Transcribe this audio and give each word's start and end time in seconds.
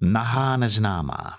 Nahá 0.00 0.56
neznámá 0.56 1.38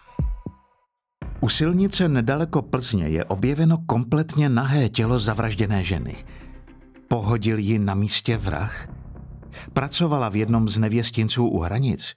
U 1.41 1.49
silnice 1.49 2.09
nedaleko 2.09 2.61
Plzně 2.61 3.07
je 3.07 3.25
objeveno 3.25 3.77
kompletně 3.85 4.49
nahé 4.49 4.89
tělo 4.89 5.19
zavražděné 5.19 5.83
ženy. 5.83 6.15
Pohodil 7.07 7.57
ji 7.57 7.79
na 7.79 7.93
místě 7.93 8.37
vrah? 8.37 8.87
Pracovala 9.73 10.29
v 10.29 10.35
jednom 10.35 10.69
z 10.69 10.77
nevěstinců 10.77 11.47
u 11.47 11.59
hranic. 11.59 12.13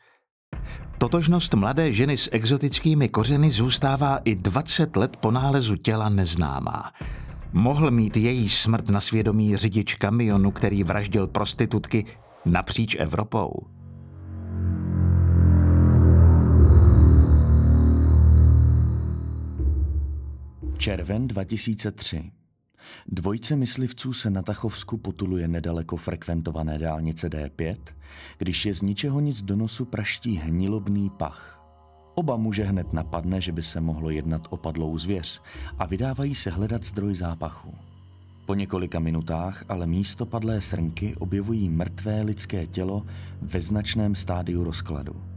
Totožnost 0.99 1.55
mladé 1.55 1.93
ženy 1.93 2.17
s 2.17 2.29
exotickými 2.33 3.09
kořeny 3.09 3.51
zůstává 3.51 4.17
i 4.25 4.37
20 4.37 4.97
let 4.97 5.17
po 5.17 5.31
nálezu 5.31 5.77
těla 5.77 6.09
neznámá. 6.09 6.93
Mohl 7.53 7.91
mít 7.91 8.17
její 8.17 8.49
smrt 8.49 8.89
na 8.89 9.01
svědomí 9.01 9.57
řidič 9.57 9.95
kamionu, 9.95 10.51
který 10.51 10.85
vraždil 10.85 11.27
prostitutky 11.27 12.05
napříč 12.45 12.97
Evropou. 12.99 13.80
Červen 20.81 21.29
2003. 21.29 22.33
Dvojce 23.07 23.57
myslivců 23.57 24.13
se 24.13 24.31
na 24.31 24.43
Tachovsku 24.43 24.97
potuluje 24.97 25.49
nedaleko 25.49 25.97
frekventované 25.97 26.79
dálnice 26.79 27.29
D5, 27.29 27.77
když 28.39 28.67
je 28.67 28.75
z 28.75 28.83
ničeho 28.83 29.21
nic 29.21 29.43
do 29.43 29.57
nosu 29.57 29.85
praští 29.85 30.37
hnilobný 30.37 31.11
pach. 31.11 31.63
Oba 32.15 32.37
muže 32.37 32.65
hned 32.65 32.93
napadne, 32.93 33.41
že 33.41 33.53
by 33.53 33.63
se 33.63 33.81
mohlo 33.81 34.11
jednat 34.11 34.47
o 34.51 34.57
padlou 34.57 34.99
zvěř 34.99 35.43
a 35.79 35.87
vydávají 35.87 36.35
se 36.35 36.51
hledat 36.51 36.85
zdroj 36.85 37.15
zápachu. 37.15 37.75
Po 38.47 38.55
několika 38.55 38.99
minutách 38.99 39.65
ale 39.69 39.87
místo 39.87 40.27
padlé 40.27 40.61
srnky 40.61 41.17
objevují 41.17 41.69
mrtvé 41.69 42.23
lidské 42.23 42.67
tělo 42.67 43.07
ve 43.43 43.61
značném 43.61 44.15
stádiu 44.15 44.65
rozkladu. 44.65 45.30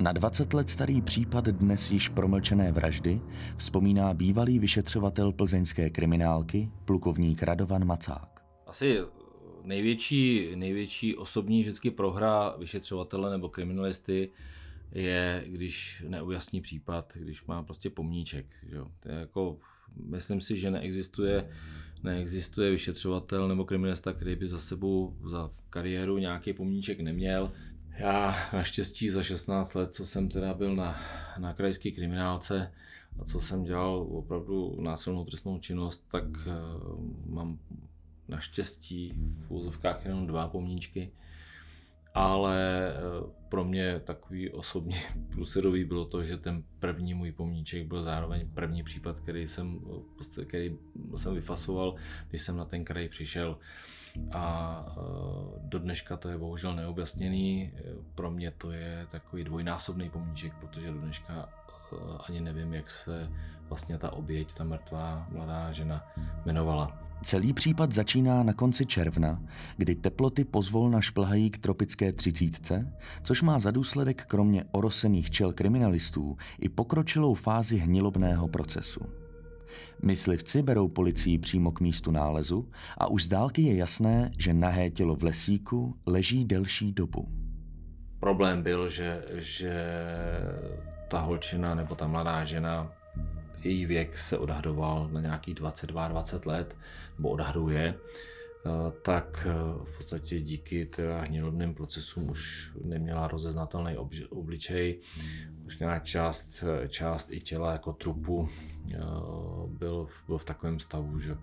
Na 0.00 0.12
20 0.12 0.54
let 0.54 0.70
starý 0.70 1.02
případ 1.02 1.44
dnes 1.44 1.90
již 1.90 2.08
promlčené 2.08 2.72
vraždy 2.72 3.20
vzpomíná 3.56 4.14
bývalý 4.14 4.58
vyšetřovatel 4.58 5.32
plzeňské 5.32 5.90
kriminálky, 5.90 6.70
plukovník 6.84 7.42
Radovan 7.42 7.84
Macák. 7.84 8.44
Asi 8.66 8.98
největší, 9.64 10.48
největší 10.54 11.16
osobní 11.16 11.60
vždycky 11.60 11.90
prohra 11.90 12.56
vyšetřovatele 12.58 13.30
nebo 13.30 13.48
kriminalisty 13.48 14.30
je, 14.92 15.44
když 15.46 16.04
neujasní 16.08 16.60
případ, 16.60 17.12
když 17.14 17.44
má 17.44 17.62
prostě 17.62 17.90
pomníček. 17.90 18.46
Že? 18.68 18.78
To 19.00 19.08
je 19.08 19.14
jako, 19.14 19.58
myslím 20.04 20.40
si, 20.40 20.56
že 20.56 20.70
neexistuje, 20.70 21.50
neexistuje 22.02 22.70
vyšetřovatel 22.70 23.48
nebo 23.48 23.64
kriminalista, 23.64 24.12
který 24.12 24.36
by 24.36 24.48
za 24.48 24.58
sebou 24.58 25.16
za 25.24 25.50
kariéru 25.70 26.18
nějaký 26.18 26.52
pomníček 26.52 27.00
neměl. 27.00 27.52
Já 27.98 28.36
naštěstí 28.52 29.08
za 29.08 29.22
16 29.22 29.74
let, 29.74 29.94
co 29.94 30.06
jsem 30.06 30.28
teda 30.28 30.54
byl 30.54 30.76
na, 30.76 31.00
na 31.38 31.54
krajské 31.54 31.90
kriminálce 31.90 32.72
a 33.20 33.24
co 33.24 33.40
jsem 33.40 33.64
dělal 33.64 34.06
opravdu 34.10 34.76
násilnou 34.80 35.24
trestnou 35.24 35.58
činnost, 35.58 36.04
tak 36.12 36.24
uh, 36.24 36.54
mám 37.26 37.58
naštěstí 38.28 39.14
v 39.46 39.50
úzovkách 39.50 40.04
jenom 40.04 40.26
dva 40.26 40.48
pomníčky. 40.48 41.12
Ale 42.16 42.92
uh, 43.22 43.30
pro 43.48 43.64
mě 43.64 44.00
takový 44.00 44.50
osobně 44.50 44.96
plusidový 45.34 45.84
bylo 45.84 46.04
to, 46.04 46.22
že 46.22 46.36
ten 46.36 46.62
první 46.78 47.14
můj 47.14 47.32
pomníček 47.32 47.86
byl 47.86 48.02
zároveň 48.02 48.48
první 48.54 48.82
případ, 48.82 49.18
který 49.18 49.46
jsem, 49.46 49.80
prostě, 50.14 50.44
který 50.44 50.76
jsem 51.16 51.34
vyfasoval, 51.34 51.94
když 52.28 52.42
jsem 52.42 52.56
na 52.56 52.64
ten 52.64 52.84
kraj 52.84 53.08
přišel. 53.08 53.58
A 54.32 54.86
e, 54.88 55.00
do 55.62 55.78
dneška 55.78 56.16
to 56.16 56.28
je 56.28 56.38
bohužel 56.38 56.76
neobjasněný. 56.76 57.72
Pro 58.14 58.30
mě 58.30 58.50
to 58.50 58.72
je 58.72 59.06
takový 59.10 59.44
dvojnásobný 59.44 60.10
pomníček, 60.10 60.54
protože 60.54 60.90
do 60.90 61.00
dneška 61.00 61.48
ani 62.28 62.40
nevím, 62.40 62.74
jak 62.74 62.90
se 62.90 63.30
vlastně 63.68 63.98
ta 63.98 64.12
oběť, 64.12 64.54
ta 64.54 64.64
mrtvá 64.64 65.26
mladá 65.30 65.70
žena 65.70 66.12
jmenovala. 66.44 67.05
Celý 67.22 67.52
případ 67.52 67.92
začíná 67.92 68.42
na 68.42 68.52
konci 68.52 68.86
června, 68.86 69.42
kdy 69.76 69.94
teploty 69.94 70.44
pozvolna 70.44 71.00
šplhají 71.00 71.50
k 71.50 71.58
tropické 71.58 72.12
třicítce, 72.12 72.92
což 73.22 73.42
má 73.42 73.58
za 73.58 73.70
důsledek 73.70 74.26
kromě 74.26 74.64
orosených 74.72 75.30
čel 75.30 75.52
kriminalistů 75.52 76.36
i 76.60 76.68
pokročilou 76.68 77.34
fázi 77.34 77.76
hnilobného 77.76 78.48
procesu. 78.48 79.00
Myslivci 80.02 80.62
berou 80.62 80.88
policii 80.88 81.38
přímo 81.38 81.72
k 81.72 81.80
místu 81.80 82.10
nálezu 82.10 82.68
a 82.98 83.06
už 83.06 83.24
z 83.24 83.28
dálky 83.28 83.62
je 83.62 83.76
jasné, 83.76 84.30
že 84.38 84.54
nahé 84.54 84.90
tělo 84.90 85.16
v 85.16 85.22
lesíku 85.22 85.96
leží 86.06 86.44
delší 86.44 86.92
dobu. 86.92 87.28
Problém 88.20 88.62
byl, 88.62 88.88
že, 88.88 89.24
že 89.32 89.86
ta 91.08 91.20
holčina 91.20 91.74
nebo 91.74 91.94
ta 91.94 92.06
mladá 92.06 92.44
žena, 92.44 92.92
její 93.66 93.86
věk 93.86 94.18
se 94.18 94.38
odhadoval 94.38 95.08
na 95.12 95.20
nějakých 95.20 95.54
22-20 95.54 96.46
let, 96.46 96.76
nebo 97.18 97.28
odhaduje, 97.28 97.94
Eh, 98.66 98.92
tak 99.02 99.46
eh, 99.46 99.52
v 99.84 99.96
podstatě 99.96 100.40
díky 100.40 100.86
teda 100.86 101.20
hnilobným 101.20 101.74
procesům 101.74 102.30
už 102.30 102.72
neměla 102.84 103.28
rozeznatelný 103.28 103.96
obličej. 104.30 105.00
Už 105.66 105.78
měla 105.78 105.98
část, 105.98 106.64
část 106.88 107.32
i 107.32 107.40
těla 107.40 107.72
jako 107.72 107.92
trupu 107.92 108.48
eh, 108.94 108.98
byl, 109.66 110.06
byl 110.26 110.38
v 110.38 110.44
takovém 110.44 110.80
stavu, 110.80 111.18
že 111.18 111.36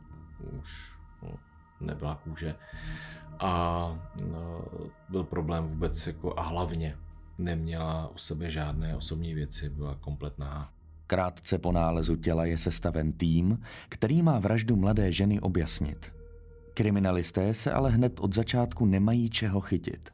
už 0.62 0.70
no, 1.24 1.40
nebyla 1.82 2.16
kůže. 2.16 2.56
A 3.40 4.10
byl 5.10 5.24
problém 5.24 5.68
vůbec 5.68 6.08
jako 6.08 6.40
a 6.40 6.42
hlavně 6.42 6.98
neměla 7.38 8.08
u 8.08 8.18
sebe 8.18 8.50
žádné 8.50 8.96
osobní 8.96 9.34
věci, 9.34 9.70
byla 9.70 9.96
kompletná. 9.96 10.74
Krátce 11.08 11.58
po 11.58 11.72
nálezu 11.72 12.16
těla 12.16 12.46
je 12.46 12.58
sestaven 12.58 13.14
tým, 13.14 13.60
který 13.90 14.22
má 14.22 14.40
vraždu 14.40 14.76
mladé 14.76 15.12
ženy 15.12 15.40
objasnit. 15.40 16.14
Kriminalisté 16.74 17.54
se 17.54 17.72
ale 17.72 17.92
hned 17.92 18.20
od 18.20 18.36
začátku 18.36 18.86
nemají 18.86 19.30
čeho 19.30 19.62
chytit. 19.62 20.10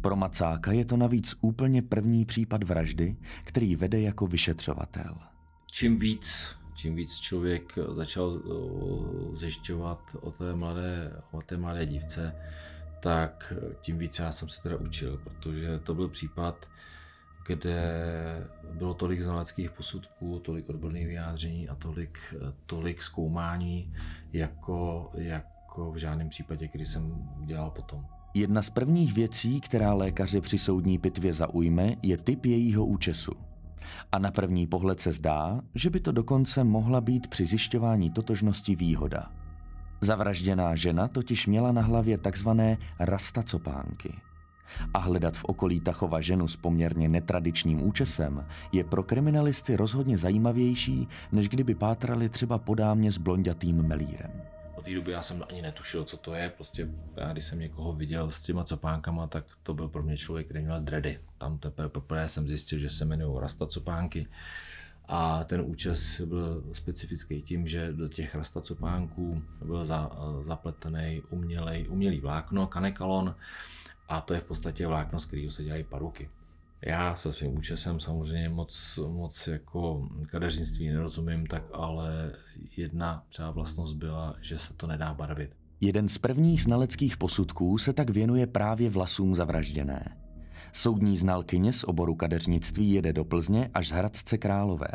Pro 0.00 0.16
Macáka 0.16 0.72
je 0.72 0.84
to 0.84 0.96
navíc 0.96 1.34
úplně 1.40 1.82
první 1.82 2.24
případ 2.24 2.64
vraždy, 2.64 3.16
který 3.44 3.76
vede 3.76 4.00
jako 4.00 4.26
vyšetřovatel. 4.26 5.18
Čím 5.70 5.96
víc, 5.96 6.56
čím 6.74 6.94
víc 6.94 7.16
člověk 7.16 7.78
začal 7.96 8.42
zjišťovat 9.32 10.16
o 10.20 10.30
té 10.30 10.54
mladé, 10.54 11.12
o 11.30 11.42
té 11.42 11.56
mladé 11.56 11.86
dívce, 11.86 12.34
tak 13.00 13.52
tím 13.80 13.98
víc 13.98 14.18
já 14.18 14.32
jsem 14.32 14.48
se 14.48 14.62
teda 14.62 14.76
učil, 14.76 15.20
protože 15.24 15.78
to 15.78 15.94
byl 15.94 16.08
případ, 16.08 16.66
kde 17.46 18.46
bylo 18.72 18.94
tolik 18.94 19.20
znaleckých 19.20 19.70
posudků, 19.70 20.38
tolik 20.38 20.68
odborných 20.68 21.06
vyjádření 21.06 21.68
a 21.68 21.74
tolik, 21.74 22.34
tolik 22.66 23.02
zkoumání, 23.02 23.92
jako, 24.32 25.10
jak, 25.14 25.46
jako 25.70 25.92
v 25.92 25.96
žádném 25.96 26.28
případě, 26.28 26.68
který 26.68 26.86
jsem 26.86 27.28
dělal 27.44 27.70
potom. 27.70 28.06
Jedna 28.34 28.62
z 28.62 28.70
prvních 28.70 29.12
věcí, 29.12 29.60
která 29.60 29.94
lékaře 29.94 30.40
při 30.40 30.58
soudní 30.58 30.98
pitvě 30.98 31.32
zaujme, 31.32 31.96
je 32.02 32.16
typ 32.16 32.44
jejího 32.44 32.86
účesu. 32.86 33.32
A 34.12 34.18
na 34.18 34.30
první 34.30 34.66
pohled 34.66 35.00
se 35.00 35.12
zdá, 35.12 35.60
že 35.74 35.90
by 35.90 36.00
to 36.00 36.12
dokonce 36.12 36.64
mohla 36.64 37.00
být 37.00 37.28
při 37.28 37.46
zjišťování 37.46 38.10
totožnosti 38.10 38.76
výhoda. 38.76 39.30
Zavražděná 40.00 40.74
žena 40.74 41.08
totiž 41.08 41.46
měla 41.46 41.72
na 41.72 41.82
hlavě 41.82 42.18
takzvané 42.18 42.78
rastacopánky. 42.98 44.12
A 44.94 44.98
hledat 44.98 45.36
v 45.36 45.44
okolí 45.44 45.80
Tachova 45.80 46.20
ženu 46.20 46.48
s 46.48 46.56
poměrně 46.56 47.08
netradičním 47.08 47.82
účesem 47.82 48.46
je 48.72 48.84
pro 48.84 49.02
kriminalisty 49.02 49.76
rozhodně 49.76 50.18
zajímavější, 50.18 51.08
než 51.32 51.48
kdyby 51.48 51.74
pátrali 51.74 52.28
třeba 52.28 52.58
po 52.58 52.74
dámě 52.74 53.12
s 53.12 53.18
blondětým 53.18 53.82
melírem. 53.82 54.30
Do 54.76 54.82
té 54.82 54.94
doby 54.94 55.12
já 55.12 55.22
jsem 55.22 55.44
ani 55.48 55.62
netušil, 55.62 56.04
co 56.04 56.16
to 56.16 56.34
je. 56.34 56.50
Prostě 56.50 56.88
já, 57.16 57.32
když 57.32 57.44
jsem 57.44 57.58
někoho 57.58 57.92
viděl 57.92 58.30
s 58.30 58.42
těma 58.42 58.64
copánkama, 58.64 59.26
tak 59.26 59.44
to 59.62 59.74
byl 59.74 59.88
pro 59.88 60.02
mě 60.02 60.16
člověk, 60.16 60.46
který 60.46 60.64
měl 60.64 60.80
dready. 60.80 61.18
Tam 61.38 61.58
teprve 61.58 61.88
poprvé 61.88 62.28
jsem 62.28 62.48
zjistil, 62.48 62.78
že 62.78 62.88
se 62.88 63.04
jmenují 63.04 63.40
Rasta 63.40 63.66
copánky. 63.66 64.26
A 65.08 65.44
ten 65.44 65.60
účes 65.60 66.20
byl 66.20 66.64
specifický 66.72 67.42
tím, 67.42 67.66
že 67.66 67.92
do 67.92 68.08
těch 68.08 68.34
rastacopánků 68.34 69.42
byl 69.64 69.84
za, 69.84 70.10
zapletený 70.40 71.22
umělej, 71.30 71.86
umělý 71.88 72.20
vlákno, 72.20 72.66
kanekalon, 72.66 73.34
a 74.10 74.20
to 74.20 74.34
je 74.34 74.40
v 74.40 74.44
podstatě 74.44 74.86
vlákno, 74.86 75.20
z 75.20 75.26
kterého 75.26 75.50
se 75.50 75.64
dělají 75.64 75.84
paruky. 75.84 76.30
Já 76.86 77.14
se 77.14 77.32
svým 77.32 77.58
účesem 77.58 78.00
samozřejmě 78.00 78.48
moc, 78.48 78.98
moc 79.08 79.46
jako 79.46 80.08
kadeřnictví 80.26 80.88
nerozumím, 80.88 81.46
tak 81.46 81.62
ale 81.72 82.32
jedna 82.76 83.24
třeba 83.28 83.50
vlastnost 83.50 83.96
byla, 83.96 84.34
že 84.40 84.58
se 84.58 84.74
to 84.74 84.86
nedá 84.86 85.14
barvit. 85.14 85.50
Jeden 85.80 86.08
z 86.08 86.18
prvních 86.18 86.62
znaleckých 86.62 87.16
posudků 87.16 87.78
se 87.78 87.92
tak 87.92 88.10
věnuje 88.10 88.46
právě 88.46 88.90
vlasům 88.90 89.34
zavražděné. 89.34 90.16
Soudní 90.72 91.16
znalkyně 91.16 91.72
z 91.72 91.84
oboru 91.84 92.14
kadeřnictví 92.14 92.92
jede 92.92 93.12
do 93.12 93.24
Plzně 93.24 93.70
až 93.74 93.88
z 93.88 93.92
Hradce 93.92 94.38
Králové. 94.38 94.90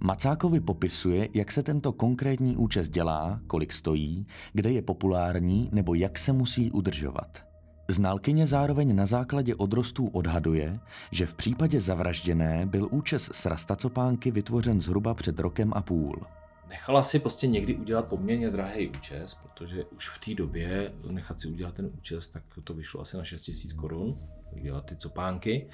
Macákovi 0.00 0.60
popisuje, 0.60 1.28
jak 1.34 1.52
se 1.52 1.62
tento 1.62 1.92
konkrétní 1.92 2.56
účes 2.56 2.90
dělá, 2.90 3.40
kolik 3.46 3.72
stojí, 3.72 4.26
kde 4.52 4.70
je 4.72 4.82
populární 4.82 5.68
nebo 5.72 5.94
jak 5.94 6.18
se 6.18 6.32
musí 6.32 6.70
udržovat. 6.70 7.49
Znalkyně 7.90 8.46
zároveň 8.46 8.96
na 8.96 9.06
základě 9.06 9.54
odrostů 9.54 10.06
odhaduje, 10.06 10.80
že 11.12 11.26
v 11.26 11.34
případě 11.34 11.80
zavražděné 11.80 12.66
byl 12.66 12.88
účes 12.90 13.30
z 13.32 13.46
rastacopánky 13.46 14.30
vytvořen 14.30 14.80
zhruba 14.80 15.14
před 15.14 15.38
rokem 15.38 15.72
a 15.76 15.82
půl. 15.82 16.26
Nechala 16.68 17.02
si 17.02 17.18
prostě 17.18 17.46
někdy 17.46 17.74
udělat 17.74 18.04
poměrně 18.08 18.50
drahý 18.50 18.88
účes, 18.88 19.34
protože 19.34 19.84
už 19.84 20.08
v 20.08 20.18
té 20.18 20.34
době 20.34 20.92
nechat 21.10 21.40
si 21.40 21.48
udělat 21.48 21.74
ten 21.74 21.90
účes, 21.98 22.28
tak 22.28 22.42
to 22.64 22.74
vyšlo 22.74 23.00
asi 23.00 23.16
na 23.16 23.24
6 23.24 23.50
000 23.64 23.80
korun, 23.80 24.16
dělat 24.62 24.86
ty 24.86 24.96
copánky. 24.96 25.68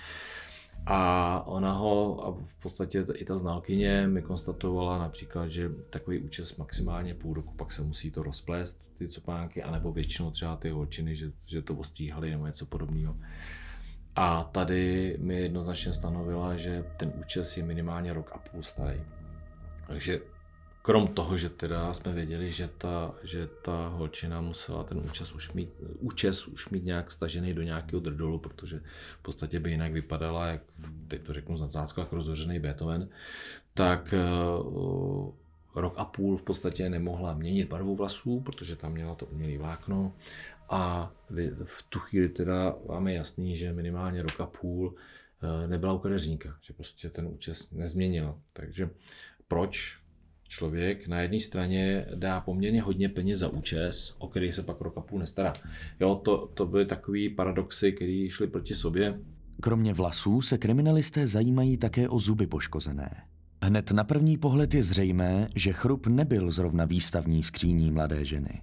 A 0.86 1.42
ona 1.46 1.72
ho, 1.72 2.26
a 2.26 2.30
v 2.44 2.54
podstatě 2.54 3.04
i 3.14 3.24
ta 3.24 3.36
znalkyně 3.36 4.06
mi 4.06 4.22
konstatovala 4.22 4.98
například, 4.98 5.48
že 5.48 5.70
takový 5.90 6.18
účes 6.18 6.56
maximálně 6.56 7.14
půl 7.14 7.34
roku, 7.34 7.54
pak 7.54 7.72
se 7.72 7.82
musí 7.82 8.10
to 8.10 8.22
rozplést, 8.22 8.86
ty 8.98 9.08
copánky, 9.08 9.62
anebo 9.62 9.92
většinou 9.92 10.30
třeba 10.30 10.56
ty 10.56 10.70
holčiny, 10.70 11.14
že, 11.14 11.32
že 11.46 11.62
to 11.62 11.74
ostříhali 11.74 12.30
nebo 12.30 12.46
něco 12.46 12.66
podobného. 12.66 13.16
A 14.14 14.44
tady 14.44 15.16
mi 15.20 15.40
jednoznačně 15.40 15.92
stanovila, 15.92 16.56
že 16.56 16.84
ten 16.96 17.12
účes 17.18 17.56
je 17.56 17.64
minimálně 17.64 18.12
rok 18.12 18.30
a 18.34 18.38
půl 18.38 18.62
starý. 18.62 19.00
Takže 19.86 20.20
Krom 20.86 21.08
toho, 21.08 21.36
že 21.36 21.48
teda 21.48 21.94
jsme 21.94 22.12
věděli, 22.12 22.52
že 22.52 22.68
ta, 22.78 23.14
že 23.22 23.46
ta 23.46 23.88
holčina 23.88 24.40
musela 24.40 24.84
ten 24.84 24.98
účes 24.98 25.32
už 25.32 25.52
mít, 25.52 25.70
účes 25.98 26.46
už 26.46 26.68
mít 26.68 26.84
nějak 26.84 27.10
stažený 27.10 27.54
do 27.54 27.62
nějakého 27.62 28.00
drdolu, 28.00 28.38
protože 28.38 28.80
v 29.18 29.22
podstatě 29.22 29.60
by 29.60 29.70
jinak 29.70 29.92
vypadala, 29.92 30.46
jak 30.46 30.62
teď 31.08 31.22
to 31.22 31.32
řeknu 31.32 31.56
z 31.56 31.60
nadsázka, 31.60 32.00
jako 32.00 32.16
rozhořený 32.16 32.58
Beethoven, 32.58 33.08
tak 33.74 34.14
uh, 34.14 35.34
rok 35.74 35.94
a 35.96 36.04
půl 36.04 36.36
v 36.36 36.42
podstatě 36.42 36.88
nemohla 36.88 37.34
měnit 37.34 37.68
barvu 37.68 37.96
vlasů, 37.96 38.40
protože 38.40 38.76
tam 38.76 38.92
měla 38.92 39.14
to 39.14 39.26
umělé 39.26 39.58
vlákno 39.58 40.12
a 40.68 41.12
v 41.64 41.82
tu 41.88 41.98
chvíli 41.98 42.28
teda 42.28 42.74
máme 42.88 43.12
jasný, 43.12 43.56
že 43.56 43.72
minimálně 43.72 44.22
rok 44.22 44.40
a 44.40 44.46
půl 44.46 44.86
uh, 44.86 45.70
nebyla 45.70 45.92
u 45.92 45.98
kadeřníka, 45.98 46.56
že 46.60 46.72
prostě 46.72 47.10
ten 47.10 47.26
účes 47.26 47.70
nezměnila. 47.70 48.38
Takže 48.52 48.90
proč 49.48 50.05
člověk 50.48 51.08
na 51.08 51.20
jedné 51.20 51.40
straně 51.40 52.06
dá 52.14 52.40
poměrně 52.40 52.82
hodně 52.82 53.08
peněz 53.08 53.38
za 53.38 53.48
účes, 53.48 54.14
o 54.18 54.28
který 54.28 54.52
se 54.52 54.62
pak 54.62 54.80
rok 54.80 54.98
a 54.98 55.00
půl 55.00 55.18
nestará. 55.18 55.52
Jo, 56.00 56.14
to, 56.14 56.50
to 56.54 56.66
byly 56.66 56.86
takové 56.86 57.20
paradoxy, 57.36 57.92
které 57.92 58.26
šly 58.28 58.46
proti 58.46 58.74
sobě. 58.74 59.20
Kromě 59.60 59.94
vlasů 59.94 60.42
se 60.42 60.58
kriminalisté 60.58 61.26
zajímají 61.26 61.76
také 61.76 62.08
o 62.08 62.18
zuby 62.18 62.46
poškozené. 62.46 63.10
Hned 63.62 63.90
na 63.90 64.04
první 64.04 64.36
pohled 64.36 64.74
je 64.74 64.82
zřejmé, 64.82 65.48
že 65.54 65.72
chrup 65.72 66.06
nebyl 66.06 66.50
zrovna 66.50 66.84
výstavní 66.84 67.42
skříní 67.42 67.90
mladé 67.90 68.24
ženy. 68.24 68.62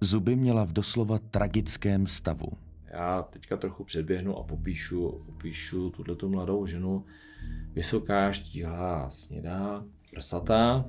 Zuby 0.00 0.36
měla 0.36 0.64
v 0.64 0.72
doslova 0.72 1.18
tragickém 1.18 2.06
stavu. 2.06 2.48
Já 2.92 3.22
teďka 3.22 3.56
trochu 3.56 3.84
předběhnu 3.84 4.36
a 4.36 4.42
popíšu, 4.42 5.20
popíšu 5.26 5.90
tuto 5.90 6.28
mladou 6.28 6.66
ženu. 6.66 7.04
Vysoká, 7.72 8.32
štíhlá, 8.32 9.10
snědá, 9.10 9.84
prsatá, 10.10 10.84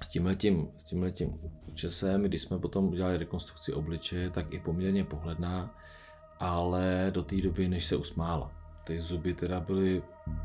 s 0.00 0.06
tímhletím, 0.06 0.68
s 0.76 0.84
tímhletím 0.84 1.38
účesem, 1.66 2.22
když 2.22 2.42
jsme 2.42 2.58
potom 2.58 2.88
udělali 2.88 3.16
rekonstrukci 3.16 3.72
obličeje, 3.72 4.30
tak 4.30 4.54
i 4.54 4.60
poměrně 4.60 5.04
pohledná, 5.04 5.74
ale 6.40 7.10
do 7.14 7.22
té 7.22 7.36
doby, 7.36 7.68
než 7.68 7.84
se 7.84 7.96
usmála. 7.96 8.52
Ty 8.84 9.00
zuby 9.00 9.34
teda 9.34 9.60
byly 9.60 10.02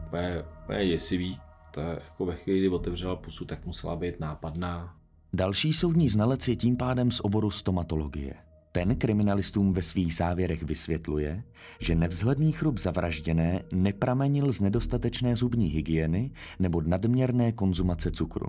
úplně, 0.07 0.43
úplně 0.63 0.87
děsivý, 0.87 1.39
ta 1.71 1.81
jako 1.81 2.25
ve 2.25 2.35
chvíli, 2.35 2.59
kdy 2.59 2.69
otevřela 2.69 3.15
pusu, 3.15 3.45
tak 3.45 3.65
musela 3.65 3.95
být 3.95 4.19
nápadná. 4.19 4.95
Další 5.33 5.73
soudní 5.73 6.09
znalec 6.09 6.47
je 6.47 6.55
tím 6.55 6.77
pádem 6.77 7.11
z 7.11 7.19
oboru 7.19 7.51
stomatologie. 7.51 8.33
Ten 8.71 8.95
kriminalistům 8.95 9.73
ve 9.73 9.81
svých 9.81 10.15
závěrech 10.15 10.63
vysvětluje, 10.63 11.43
že 11.79 11.95
nevzhledný 11.95 12.51
chrup 12.51 12.77
zavražděné 12.77 13.63
nepramenil 13.73 14.51
z 14.51 14.61
nedostatečné 14.61 15.35
zubní 15.35 15.67
hygieny 15.67 16.31
nebo 16.59 16.81
nadměrné 16.81 17.51
konzumace 17.51 18.11
cukru. 18.11 18.47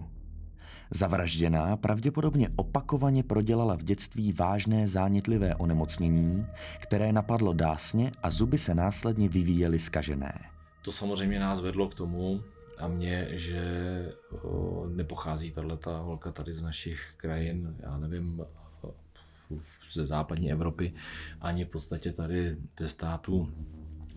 Zavražděná 0.96 1.76
pravděpodobně 1.76 2.48
opakovaně 2.56 3.22
prodělala 3.22 3.74
v 3.74 3.82
dětství 3.82 4.32
vážné 4.32 4.88
zánětlivé 4.88 5.54
onemocnění, 5.54 6.46
které 6.78 7.12
napadlo 7.12 7.52
dásně 7.52 8.12
a 8.22 8.30
zuby 8.30 8.58
se 8.58 8.74
následně 8.74 9.28
vyvíjely 9.28 9.78
skažené. 9.78 10.38
To 10.84 10.92
samozřejmě 10.92 11.40
nás 11.40 11.60
vedlo 11.60 11.88
k 11.88 11.94
tomu, 11.94 12.40
a 12.78 12.88
mě, 12.88 13.28
že 13.30 13.62
nepochází 14.88 15.50
tato 15.50 15.90
holka 15.90 16.32
tady 16.32 16.52
z 16.52 16.62
našich 16.62 17.14
krajin, 17.16 17.76
já 17.80 17.98
nevím, 17.98 18.44
ze 19.92 20.06
západní 20.06 20.52
Evropy, 20.52 20.92
ani 21.40 21.64
v 21.64 21.68
podstatě 21.68 22.12
tady 22.12 22.56
ze 22.78 22.88
států 22.88 23.52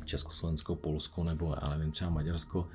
Československo, 0.06 0.76
Polsko 0.76 1.24
nebo 1.24 1.56
já 1.62 1.70
nevím, 1.70 1.92
třeba 1.92 2.10
Maďarsko 2.10 2.68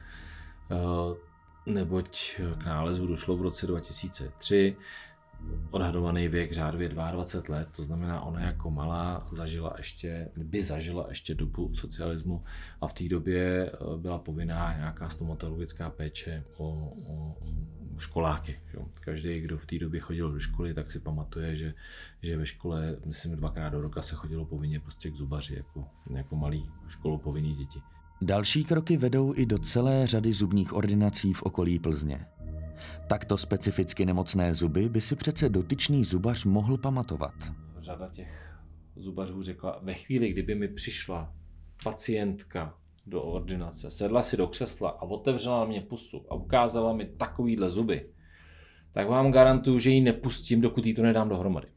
neboť 1.66 2.40
k 2.58 2.64
nálezu 2.64 3.06
došlo 3.06 3.36
v 3.36 3.42
roce 3.42 3.66
2003. 3.66 4.76
Odhadovaný 5.70 6.28
věk 6.28 6.52
řádově 6.52 6.88
22 6.88 7.56
let, 7.56 7.68
to 7.76 7.82
znamená, 7.82 8.20
ona 8.20 8.40
jako 8.40 8.70
malá 8.70 9.26
zažila 9.32 9.74
ještě, 9.78 10.28
by 10.36 10.62
zažila 10.62 11.06
ještě 11.08 11.34
dobu 11.34 11.74
socialismu 11.74 12.44
a 12.80 12.86
v 12.86 12.92
té 12.92 13.08
době 13.08 13.70
eh, 13.72 13.96
byla 13.96 14.18
povinná 14.18 14.76
nějaká 14.76 15.08
stomatologická 15.08 15.90
péče 15.90 16.44
o, 16.56 16.94
o, 17.06 17.36
školáky. 17.98 18.60
Jo. 18.74 18.86
Každý, 19.00 19.40
kdo 19.40 19.58
v 19.58 19.66
té 19.66 19.78
době 19.78 20.00
chodil 20.00 20.32
do 20.32 20.40
školy, 20.40 20.74
tak 20.74 20.92
si 20.92 21.00
pamatuje, 21.00 21.56
že, 21.56 21.74
že 22.22 22.36
ve 22.36 22.46
škole, 22.46 22.96
myslím, 23.04 23.36
dvakrát 23.36 23.68
do 23.68 23.80
roka 23.80 24.02
se 24.02 24.14
chodilo 24.14 24.44
povinně 24.44 24.80
prostě 24.80 25.10
k 25.10 25.16
zubaři, 25.16 25.54
jako, 25.56 25.88
jako 26.10 26.36
malý 26.36 26.70
školopovinný 26.88 27.54
děti. 27.54 27.82
Další 28.24 28.64
kroky 28.64 28.96
vedou 28.96 29.34
i 29.36 29.46
do 29.46 29.58
celé 29.58 30.06
řady 30.06 30.32
zubních 30.32 30.72
ordinací 30.72 31.32
v 31.32 31.42
okolí 31.42 31.78
Plzně. 31.78 32.26
Takto 33.08 33.38
specificky 33.38 34.06
nemocné 34.06 34.55
zuby 34.55 34.88
by 34.88 35.00
si 35.00 35.17
přece 35.17 35.48
dotyčný 35.48 36.05
zubař 36.05 36.44
mohl 36.44 36.79
pamatovat. 36.79 37.34
Řada 37.79 38.08
těch 38.08 38.55
zubařů 38.96 39.43
řekla, 39.43 39.81
ve 39.82 39.94
chvíli, 39.94 40.31
kdyby 40.31 40.55
mi 40.55 40.69
přišla 40.69 41.34
pacientka 41.84 42.74
do 43.06 43.22
ordinace, 43.22 43.91
sedla 43.91 44.22
si 44.22 44.36
do 44.36 44.46
křesla 44.46 44.91
a 44.91 45.02
otevřela 45.02 45.60
na 45.60 45.64
mě 45.64 45.81
pusu 45.81 46.26
a 46.31 46.34
ukázala 46.34 46.93
mi 46.93 47.06
takovýhle 47.06 47.70
zuby, 47.70 48.10
tak 48.93 49.08
vám 49.08 49.32
garantuju, 49.32 49.79
že 49.79 49.91
ji 49.91 50.00
nepustím, 50.00 50.60
dokud 50.60 50.86
jí 50.86 50.94
to 50.94 51.02
nedám 51.02 51.29
dohromady. 51.29 51.69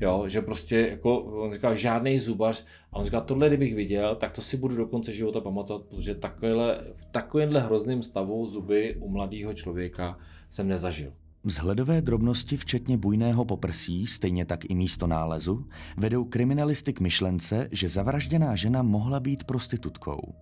Jo, 0.00 0.24
že 0.26 0.42
prostě 0.42 0.88
jako, 0.90 1.18
on 1.20 1.52
říkal, 1.52 1.76
žádný 1.76 2.18
zubař. 2.18 2.64
A 2.92 2.96
on 2.96 3.04
říkal, 3.04 3.20
tohle 3.20 3.48
kdybych 3.48 3.74
viděl, 3.74 4.16
tak 4.16 4.32
to 4.32 4.42
si 4.42 4.56
budu 4.56 4.76
do 4.76 4.86
konce 4.86 5.12
života 5.12 5.40
pamatovat, 5.40 5.82
protože 5.82 6.14
takovéhle, 6.14 6.80
v 6.94 7.04
takovémhle 7.04 7.60
hrozném 7.60 8.02
stavu 8.02 8.46
zuby 8.46 8.96
u 9.00 9.08
mladého 9.08 9.54
člověka 9.54 10.18
jsem 10.50 10.68
nezažil. 10.68 11.12
Vzhledové 11.44 12.02
drobnosti, 12.02 12.56
včetně 12.56 12.96
bujného 12.96 13.44
poprsí, 13.44 14.06
stejně 14.06 14.44
tak 14.44 14.70
i 14.70 14.74
místo 14.74 15.06
nálezu, 15.06 15.66
vedou 15.96 16.24
kriminalisty 16.24 16.92
k 16.92 17.00
myšlence, 17.00 17.68
že 17.72 17.88
zavražděná 17.88 18.54
žena 18.54 18.82
mohla 18.82 19.20
být 19.20 19.44
prostitutkou. 19.44 20.34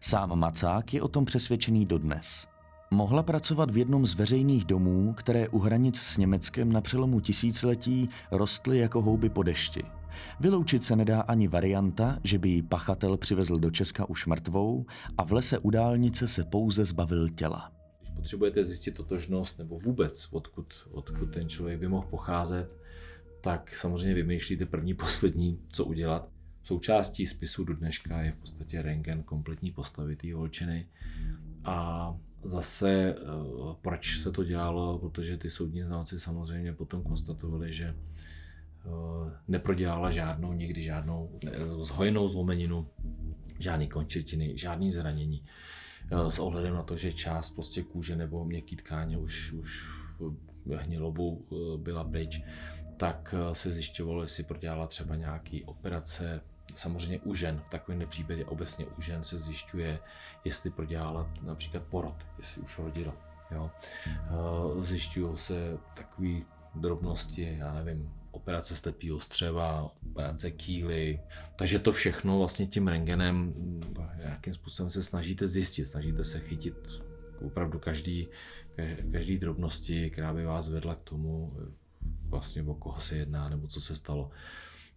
Sám 0.00 0.38
Macák 0.38 0.94
je 0.94 1.02
o 1.02 1.08
tom 1.08 1.24
přesvědčený 1.24 1.86
dodnes. 1.86 2.49
Mohla 2.92 3.22
pracovat 3.22 3.70
v 3.70 3.78
jednom 3.78 4.06
z 4.06 4.14
veřejných 4.14 4.64
domů, 4.64 5.12
které 5.12 5.48
u 5.48 5.58
hranic 5.58 5.96
s 5.96 6.16
Německem 6.16 6.72
na 6.72 6.80
přelomu 6.80 7.20
tisíciletí 7.20 8.08
rostly 8.30 8.78
jako 8.78 9.02
houby 9.02 9.28
po 9.28 9.42
dešti. 9.42 9.82
Vyloučit 10.40 10.84
se 10.84 10.96
nedá 10.96 11.20
ani 11.20 11.48
varianta, 11.48 12.18
že 12.24 12.38
by 12.38 12.48
ji 12.48 12.62
pachatel 12.62 13.16
přivezl 13.16 13.58
do 13.58 13.70
Česka 13.70 14.08
už 14.08 14.26
mrtvou 14.26 14.86
a 15.18 15.24
v 15.24 15.32
lese 15.32 15.58
u 15.58 15.70
dálnice 15.70 16.28
se 16.28 16.44
pouze 16.44 16.84
zbavil 16.84 17.28
těla. 17.28 17.72
Když 18.00 18.10
potřebujete 18.10 18.64
zjistit 18.64 18.94
totožnost 18.94 19.58
nebo 19.58 19.78
vůbec, 19.78 20.28
odkud, 20.30 20.66
odkud 20.90 21.26
ten 21.26 21.48
člověk 21.48 21.80
by 21.80 21.88
mohl 21.88 22.06
pocházet, 22.10 22.78
tak 23.40 23.76
samozřejmě 23.76 24.14
vymýšlíte 24.14 24.66
první, 24.66 24.94
poslední, 24.94 25.58
co 25.72 25.84
udělat. 25.84 26.28
Součástí 26.62 27.26
spisu 27.26 27.64
do 27.64 27.74
dneška 27.74 28.22
je 28.22 28.32
v 28.32 28.36
podstatě 28.36 28.82
rengen 28.82 29.22
kompletní 29.22 29.70
postavy 29.70 30.16
té 30.16 30.34
holčiny 30.34 30.88
a 31.64 32.16
zase, 32.42 32.90
eh, 32.90 33.24
proč 33.82 34.18
se 34.18 34.32
to 34.32 34.44
dělalo, 34.44 34.98
protože 34.98 35.36
ty 35.36 35.50
soudní 35.50 35.82
znalci 35.82 36.20
samozřejmě 36.20 36.72
potom 36.72 37.02
konstatovali, 37.02 37.72
že 37.72 37.94
eh, 37.94 38.90
neprodělala 39.48 40.10
žádnou, 40.10 40.52
nikdy 40.52 40.82
žádnou 40.82 41.38
zhojnou 41.82 42.28
zlomeninu, 42.28 42.88
žádný 43.58 43.88
končetiny, 43.88 44.58
žádný 44.58 44.92
zranění. 44.92 45.44
S 46.28 46.38
ohledem 46.38 46.74
na 46.74 46.82
to, 46.82 46.96
že 46.96 47.12
část 47.12 47.50
prostě 47.50 47.82
kůže 47.82 48.16
nebo 48.16 48.44
měkký 48.44 48.76
tkáně 48.76 49.18
už, 49.18 49.52
už 49.52 49.90
hnilobou 50.76 51.46
byla 51.76 52.04
pryč, 52.04 52.42
tak 52.96 53.34
se 53.52 53.72
zjišťovalo, 53.72 54.22
jestli 54.22 54.44
prodělala 54.44 54.86
třeba 54.86 55.16
nějaký 55.16 55.64
operace, 55.64 56.40
samozřejmě 56.74 57.18
u 57.18 57.34
žen, 57.34 57.60
v 57.64 57.68
takovém 57.68 58.08
případě 58.08 58.44
obecně 58.44 58.86
u 58.86 59.00
žen 59.00 59.24
se 59.24 59.38
zjišťuje, 59.38 59.98
jestli 60.44 60.70
prodělala 60.70 61.30
například 61.42 61.82
porod, 61.82 62.16
jestli 62.38 62.62
už 62.62 62.78
rodila. 62.78 63.16
Jo. 63.50 63.70
Zjišťují 64.80 65.36
se 65.36 65.78
takové 65.96 66.40
drobnosti, 66.74 67.56
já 67.58 67.74
nevím, 67.74 68.12
operace 68.30 68.76
slepého 68.76 69.20
střeva, 69.20 69.90
operace 70.10 70.50
kýly. 70.50 71.20
Takže 71.56 71.78
to 71.78 71.92
všechno 71.92 72.38
vlastně 72.38 72.66
tím 72.66 72.88
rengenem 72.88 73.54
nějakým 74.16 74.54
způsobem 74.54 74.90
se 74.90 75.02
snažíte 75.02 75.46
zjistit, 75.46 75.84
snažíte 75.84 76.24
se 76.24 76.40
chytit 76.40 76.88
opravdu 77.46 77.78
každý, 77.78 78.28
každý 79.12 79.38
drobnosti, 79.38 80.10
která 80.10 80.34
by 80.34 80.44
vás 80.44 80.68
vedla 80.68 80.94
k 80.94 81.02
tomu, 81.02 81.56
vlastně 82.24 82.62
o 82.62 82.74
koho 82.74 83.00
se 83.00 83.16
jedná 83.16 83.48
nebo 83.48 83.66
co 83.66 83.80
se 83.80 83.96
stalo. 83.96 84.30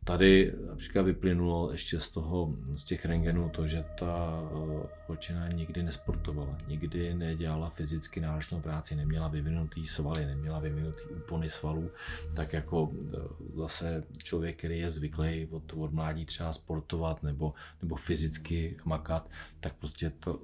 Tady 0.04 0.54
například 0.68 1.02
vyplynulo 1.02 1.72
ještě 1.72 2.00
z 2.00 2.10
toho, 2.10 2.56
z 2.76 2.84
těch 2.84 3.06
rengenů 3.06 3.50
to, 3.50 3.68
že 3.68 3.86
ta 4.00 4.42
eh, 4.44 4.88
holčina 5.08 5.48
nikdy 5.48 5.84
nesportovala, 5.84 6.58
nikdy 6.68 7.14
nedělala 7.14 7.70
fyzicky 7.70 8.22
náročnou 8.22 8.62
práci, 8.62 8.96
neměla 8.96 9.28
vyvinutý 9.28 9.86
svaly, 9.86 10.26
neměla 10.26 10.60
vyvinutý 10.60 11.04
úpony 11.04 11.50
svalů, 11.50 11.92
tak 12.36 12.54
jako 12.54 12.92
eh, 12.94 13.18
zase 13.56 14.04
člověk, 14.24 14.58
který 14.58 14.80
je 14.80 14.90
zvyklý 14.90 15.48
od, 15.52 15.74
od 15.78 15.94
mládí 15.94 16.26
třeba 16.26 16.54
sportovat 16.54 17.24
nebo, 17.24 17.54
nebo 17.82 17.96
fyzicky 17.96 18.78
makat, 18.86 19.30
tak 19.60 19.74
prostě 19.74 20.10
to, 20.10 20.40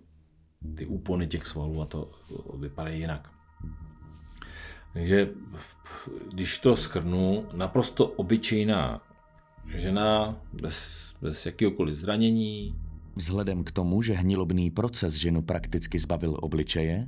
ty 0.75 0.85
úpony 0.85 1.27
těch 1.27 1.45
svalů 1.45 1.81
a 1.81 1.85
to 1.85 2.11
eh, 2.31 2.57
vypadají 2.57 2.99
jinak. 2.99 3.29
Takže 4.93 5.29
když 6.33 6.59
to 6.59 6.75
schrnu, 6.75 7.49
naprosto 7.53 8.07
obyčejná 8.07 9.01
žena 9.75 10.41
bez, 10.53 11.09
bez 11.21 11.45
jakýkoliv 11.45 11.95
zranění. 11.95 12.75
Vzhledem 13.15 13.63
k 13.63 13.71
tomu, 13.71 14.01
že 14.01 14.13
hnilobný 14.13 14.71
proces 14.71 15.13
ženu 15.13 15.41
prakticky 15.41 15.99
zbavil 15.99 16.37
obličeje, 16.41 17.07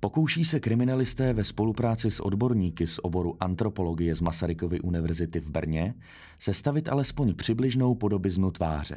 pokouší 0.00 0.44
se 0.44 0.60
kriminalisté 0.60 1.32
ve 1.32 1.44
spolupráci 1.44 2.10
s 2.10 2.20
odborníky 2.20 2.86
z 2.86 2.98
oboru 3.02 3.36
antropologie 3.40 4.14
z 4.14 4.20
Masarykovy 4.20 4.80
univerzity 4.80 5.40
v 5.40 5.50
Brně 5.50 5.94
sestavit 6.38 6.88
alespoň 6.88 7.34
přibližnou 7.34 7.94
podobiznu 7.94 8.50
tváře. 8.50 8.96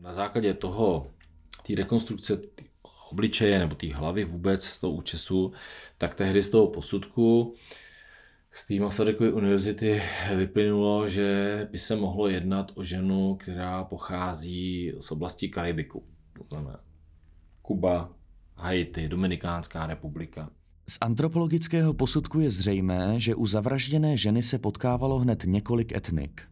Na 0.00 0.12
základě 0.12 0.54
toho, 0.54 1.06
té 1.66 1.74
rekonstrukce 1.74 2.40
obličeje 3.10 3.58
nebo 3.58 3.74
té 3.74 3.94
hlavy 3.94 4.24
vůbec 4.24 4.64
z 4.64 4.80
toho 4.80 4.92
účesu, 4.92 5.52
tak 5.98 6.14
tehdy 6.14 6.42
z 6.42 6.48
toho 6.48 6.66
posudku 6.66 7.54
z 8.56 8.64
té 8.64 8.74
Masarykovy 8.74 9.32
univerzity 9.32 10.02
vyplynulo, 10.36 11.08
že 11.08 11.68
by 11.72 11.78
se 11.78 11.96
mohlo 11.96 12.28
jednat 12.28 12.72
o 12.74 12.84
ženu, 12.84 13.34
která 13.34 13.84
pochází 13.84 14.92
z 15.00 15.10
oblasti 15.10 15.48
Karibiku. 15.48 16.04
To 16.38 16.44
znamená 16.48 16.80
Kuba, 17.62 18.12
Haiti, 18.54 19.08
Dominikánská 19.08 19.86
republika. 19.86 20.50
Z 20.88 20.98
antropologického 21.00 21.94
posudku 21.94 22.40
je 22.40 22.50
zřejmé, 22.50 23.20
že 23.20 23.34
u 23.34 23.46
zavražděné 23.46 24.16
ženy 24.16 24.42
se 24.42 24.58
potkávalo 24.58 25.18
hned 25.18 25.44
několik 25.46 25.92
etnik. 25.92 26.42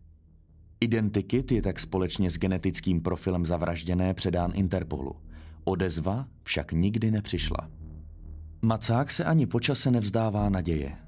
Identikit 0.80 1.52
je 1.52 1.62
tak 1.62 1.80
společně 1.80 2.30
s 2.30 2.38
genetickým 2.38 3.00
profilem 3.00 3.46
zavražděné 3.46 4.14
předán 4.14 4.52
Interpolu. 4.54 5.16
Odezva 5.64 6.26
však 6.42 6.73
nikdy 6.73 7.11
nepřišla. 7.11 7.70
Macák 8.62 9.11
se 9.11 9.25
ani 9.25 9.46
počase 9.46 9.90
nevzdává 9.90 10.49
naděje. 10.49 11.03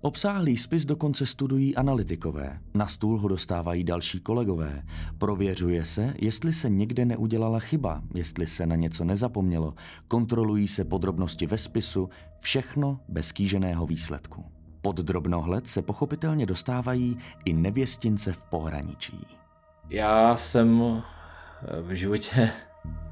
Obsáhlý 0.00 0.56
spis 0.56 0.84
dokonce 0.84 1.26
studují 1.26 1.76
analytikové, 1.76 2.60
na 2.74 2.86
stůl 2.86 3.18
ho 3.18 3.28
dostávají 3.28 3.84
další 3.84 4.20
kolegové. 4.20 4.82
Prověřuje 5.18 5.84
se, 5.84 6.14
jestli 6.18 6.52
se 6.52 6.70
někde 6.70 7.04
neudělala 7.04 7.58
chyba, 7.58 8.02
jestli 8.14 8.46
se 8.46 8.66
na 8.66 8.76
něco 8.76 9.04
nezapomnělo, 9.04 9.74
kontrolují 10.08 10.68
se 10.68 10.84
podrobnosti 10.84 11.46
ve 11.46 11.58
spisu, 11.58 12.08
všechno 12.40 13.00
bez 13.08 13.32
kýženého 13.32 13.86
výsledku. 13.86 14.44
Pod 14.82 14.96
drobnohled 14.96 15.66
se 15.66 15.82
pochopitelně 15.82 16.46
dostávají 16.46 17.18
i 17.44 17.52
nevěstince 17.52 18.32
v 18.32 18.44
pohraničí. 18.44 19.26
Já 19.90 20.36
jsem 20.36 21.02
v 21.82 21.92
životě 21.92 22.50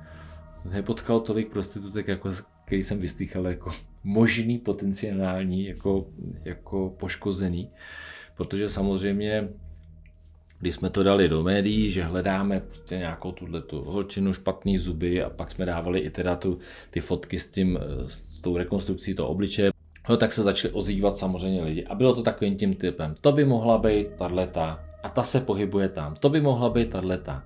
nepotkal 0.64 1.20
tolik 1.20 1.52
prostitutek, 1.52 2.08
jako 2.08 2.30
který 2.66 2.82
jsem 2.82 2.98
vystýchal 2.98 3.46
jako 3.46 3.70
možný 4.04 4.58
potenciální 4.58 5.64
jako, 5.64 6.06
jako 6.44 6.94
poškozený. 6.98 7.70
Protože 8.36 8.68
samozřejmě, 8.68 9.48
když 10.60 10.74
jsme 10.74 10.90
to 10.90 11.02
dali 11.02 11.28
do 11.28 11.42
médií, 11.42 11.90
že 11.90 12.02
hledáme 12.02 12.60
prostě 12.60 12.96
nějakou 12.96 13.32
tuhle 13.32 13.62
tu 13.62 13.82
holčinu, 13.82 14.32
špatný 14.32 14.78
zuby 14.78 15.22
a 15.22 15.30
pak 15.30 15.50
jsme 15.50 15.66
dávali 15.66 16.00
i 16.00 16.10
teda 16.10 16.36
tu, 16.36 16.58
ty 16.90 17.00
fotky 17.00 17.38
s, 17.38 17.50
tím, 17.50 17.78
s 18.06 18.40
tou 18.40 18.56
rekonstrukcí 18.56 19.14
toho 19.14 19.28
obličeje, 19.28 19.70
no, 20.08 20.16
tak 20.16 20.32
se 20.32 20.42
začali 20.42 20.74
ozývat 20.74 21.16
samozřejmě 21.16 21.62
lidi. 21.62 21.84
A 21.84 21.94
bylo 21.94 22.14
to 22.14 22.22
takovým 22.22 22.56
tím 22.56 22.74
typem, 22.74 23.14
to 23.20 23.32
by 23.32 23.44
mohla 23.44 23.78
být 23.78 24.08
tato 24.18 24.60
a 25.02 25.08
ta 25.08 25.22
se 25.22 25.40
pohybuje 25.40 25.88
tam, 25.88 26.14
to 26.14 26.28
by 26.28 26.40
mohla 26.40 26.70
být 26.70 26.90
tato. 26.90 27.42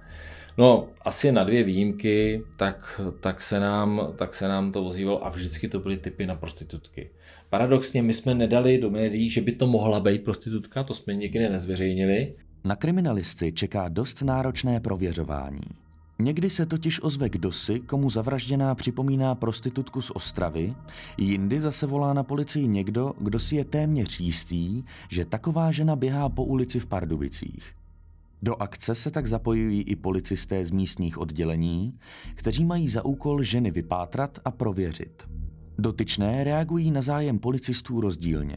No, 0.61 0.89
asi 1.03 1.33
na 1.33 1.45
dvě 1.45 1.65
výjimky, 1.65 2.43
tak, 2.57 3.01
tak, 3.21 3.43
se 3.43 3.61
nám, 3.61 4.13
tak 4.17 4.35
se 4.35 4.49
nám 4.49 4.73
to 4.73 4.85
ozývalo 4.85 5.27
a 5.27 5.29
vždycky 5.29 5.69
to 5.69 5.81
byly 5.81 5.97
typy 5.97 6.27
na 6.27 6.35
prostitutky. 6.35 7.11
Paradoxně 7.51 8.03
my 8.03 8.13
jsme 8.15 8.35
nedali 8.35 8.79
do 8.79 8.91
médií, 8.91 9.31
že 9.31 9.41
by 9.41 9.53
to 9.53 9.67
mohla 9.67 10.01
být 10.01 10.25
prostitutka, 10.25 10.83
to 10.83 10.95
jsme 10.95 11.15
nikdy 11.15 11.49
nezveřejnili. 11.49 12.35
Na 12.65 12.77
kriminalisty 12.77 13.53
čeká 13.53 13.89
dost 13.89 14.23
náročné 14.23 14.81
prověřování. 14.81 15.61
Někdy 16.19 16.51
se 16.51 16.67
totiž 16.67 17.03
ozve 17.03 17.29
kdosi, 17.29 17.81
komu 17.81 18.11
zavražděná 18.11 18.75
připomíná 18.75 19.35
prostitutku 19.35 20.03
z 20.03 20.11
Ostravy, 20.11 20.75
jindy 21.19 21.61
zase 21.61 21.87
volá 21.87 22.13
na 22.13 22.23
policii 22.23 22.69
někdo, 22.69 23.13
kdo 23.21 23.39
si 23.39 23.57
je 23.57 23.65
téměř 23.65 24.21
jistý, 24.21 24.83
že 25.11 25.25
taková 25.25 25.71
žena 25.71 25.97
běhá 25.97 26.29
po 26.29 26.45
ulici 26.45 26.81
v 26.81 26.87
Pardubicích. 26.87 27.80
Do 28.43 28.63
akce 28.63 28.95
se 28.95 29.11
tak 29.11 29.27
zapojují 29.27 29.83
i 29.83 29.97
policisté 29.97 30.65
z 30.65 30.71
místních 30.71 31.19
oddělení, 31.19 31.93
kteří 32.35 32.65
mají 32.65 32.89
za 32.89 33.05
úkol 33.05 33.43
ženy 33.43 33.71
vypátrat 33.71 34.39
a 34.45 34.51
prověřit. 34.51 35.23
Dotyčné 35.79 36.45
reagují 36.45 36.91
na 36.91 37.03
zájem 37.03 37.39
policistů 37.39 38.01
rozdílně. 38.01 38.57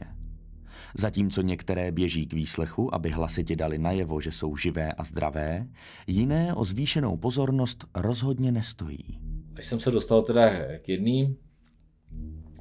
Zatímco 0.98 1.42
některé 1.42 1.92
běží 1.92 2.26
k 2.26 2.32
výslechu, 2.32 2.94
aby 2.94 3.10
hlasitě 3.10 3.56
dali 3.56 3.78
najevo, 3.78 4.20
že 4.20 4.32
jsou 4.32 4.56
živé 4.56 4.92
a 4.92 5.04
zdravé, 5.04 5.66
jiné 6.06 6.54
o 6.54 6.64
zvýšenou 6.64 7.16
pozornost 7.16 7.84
rozhodně 7.94 8.52
nestojí. 8.52 9.20
Až 9.58 9.66
jsem 9.66 9.80
se 9.80 9.90
dostal 9.90 10.22
teda 10.22 10.50
k 10.78 10.88
jedný, 10.88 11.36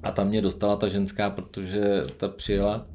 a 0.04 0.12
tam 0.12 0.28
mě 0.28 0.42
dostala 0.42 0.76
ta 0.76 0.88
ženská, 0.88 1.30
protože 1.30 2.04
ta 2.18 2.30
přijela 2.30 2.88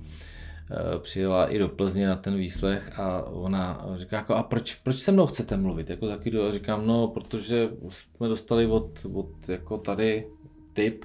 přijela 0.98 1.46
i 1.46 1.58
do 1.58 1.68
Plzně 1.68 2.06
na 2.06 2.16
ten 2.16 2.36
výslech 2.36 2.98
a 2.98 3.22
ona 3.22 3.86
říká, 3.94 4.16
jako, 4.16 4.34
a 4.34 4.42
proč, 4.42 4.74
proč 4.74 4.96
se 4.96 5.12
mnou 5.12 5.26
chcete 5.26 5.56
mluvit? 5.56 5.90
Jako 5.90 6.08
taky 6.08 6.32
říkám, 6.50 6.86
no, 6.86 7.08
protože 7.08 7.68
jsme 7.88 8.28
dostali 8.28 8.66
od, 8.66 9.06
od 9.12 9.48
jako 9.48 9.78
tady 9.78 10.26
tip, 10.72 11.04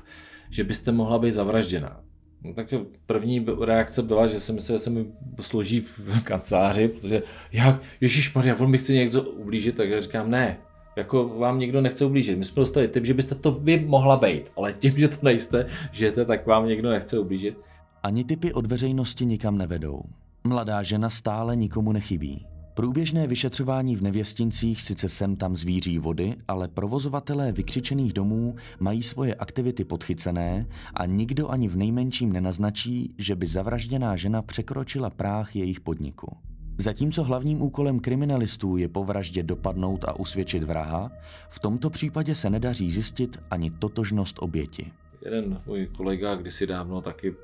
že 0.49 0.63
byste 0.63 0.91
mohla 0.91 1.19
být 1.19 1.31
zavražděná. 1.31 2.03
No, 2.43 2.53
takže 2.53 2.79
první 3.05 3.45
reakce 3.65 4.03
byla, 4.03 4.27
že 4.27 4.39
jsem 4.39 4.55
myslel, 4.55 4.77
že 4.77 4.83
se 4.83 4.89
mi 4.89 5.05
složí 5.39 5.81
v 5.81 6.21
kanceláři, 6.23 6.87
protože 6.87 7.23
jak, 7.51 7.81
Ježíš 8.01 8.33
Maria, 8.33 8.55
on 8.59 8.69
mi 8.69 8.77
chce 8.77 8.93
něco 8.93 9.21
ublížit, 9.21 9.75
tak 9.75 9.89
já 9.89 10.01
říkám, 10.01 10.31
ne, 10.31 10.57
jako 10.95 11.27
vám 11.27 11.59
někdo 11.59 11.81
nechce 11.81 12.05
ublížit. 12.05 12.37
My 12.37 12.43
jsme 12.43 12.59
dostali 12.59 12.87
tip, 12.87 13.05
že 13.05 13.13
byste 13.13 13.35
to 13.35 13.51
vy 13.51 13.79
mohla 13.79 14.17
být, 14.17 14.51
ale 14.57 14.73
tím, 14.73 14.97
že 14.97 15.07
to 15.07 15.17
nejste, 15.21 15.65
žijete, 15.91 16.25
tak 16.25 16.47
vám 16.47 16.67
někdo 16.67 16.89
nechce 16.89 17.19
ublížit. 17.19 17.57
Ani 18.05 18.23
typy 18.23 18.53
od 18.53 18.65
veřejnosti 18.65 19.25
nikam 19.25 19.57
nevedou. 19.57 20.03
Mladá 20.43 20.83
žena 20.83 21.09
stále 21.09 21.55
nikomu 21.55 21.91
nechybí. 21.91 22.45
Průběžné 22.73 23.27
vyšetřování 23.27 23.95
v 23.95 24.01
nevěstincích 24.01 24.81
sice 24.81 25.09
sem 25.09 25.35
tam 25.35 25.55
zvíří 25.55 25.99
vody, 25.99 26.35
ale 26.47 26.67
provozovatelé 26.67 27.51
vykřičených 27.51 28.13
domů 28.13 28.55
mají 28.79 29.03
svoje 29.03 29.35
aktivity 29.35 29.83
podchycené 29.83 30.65
a 30.93 31.05
nikdo 31.05 31.49
ani 31.49 31.67
v 31.67 31.77
nejmenším 31.77 32.33
nenaznačí, 32.33 33.15
že 33.17 33.35
by 33.35 33.47
zavražděná 33.47 34.15
žena 34.15 34.41
překročila 34.41 35.09
práh 35.09 35.55
jejich 35.55 35.79
podniku. 35.79 36.37
Zatímco 36.77 37.23
hlavním 37.23 37.61
úkolem 37.61 37.99
kriminalistů 37.99 38.77
je 38.77 38.87
po 38.89 39.03
vraždě 39.03 39.43
dopadnout 39.43 40.05
a 40.05 40.19
usvědčit 40.19 40.63
vraha, 40.63 41.11
v 41.49 41.59
tomto 41.59 41.89
případě 41.89 42.35
se 42.35 42.49
nedaří 42.49 42.91
zjistit 42.91 43.37
ani 43.51 43.71
totožnost 43.71 44.35
oběti. 44.39 44.91
Jeden 45.25 45.57
můj 45.65 45.87
kolega 45.87 46.35
kdysi 46.35 46.67
dávno 46.67 47.01
taky 47.01 47.35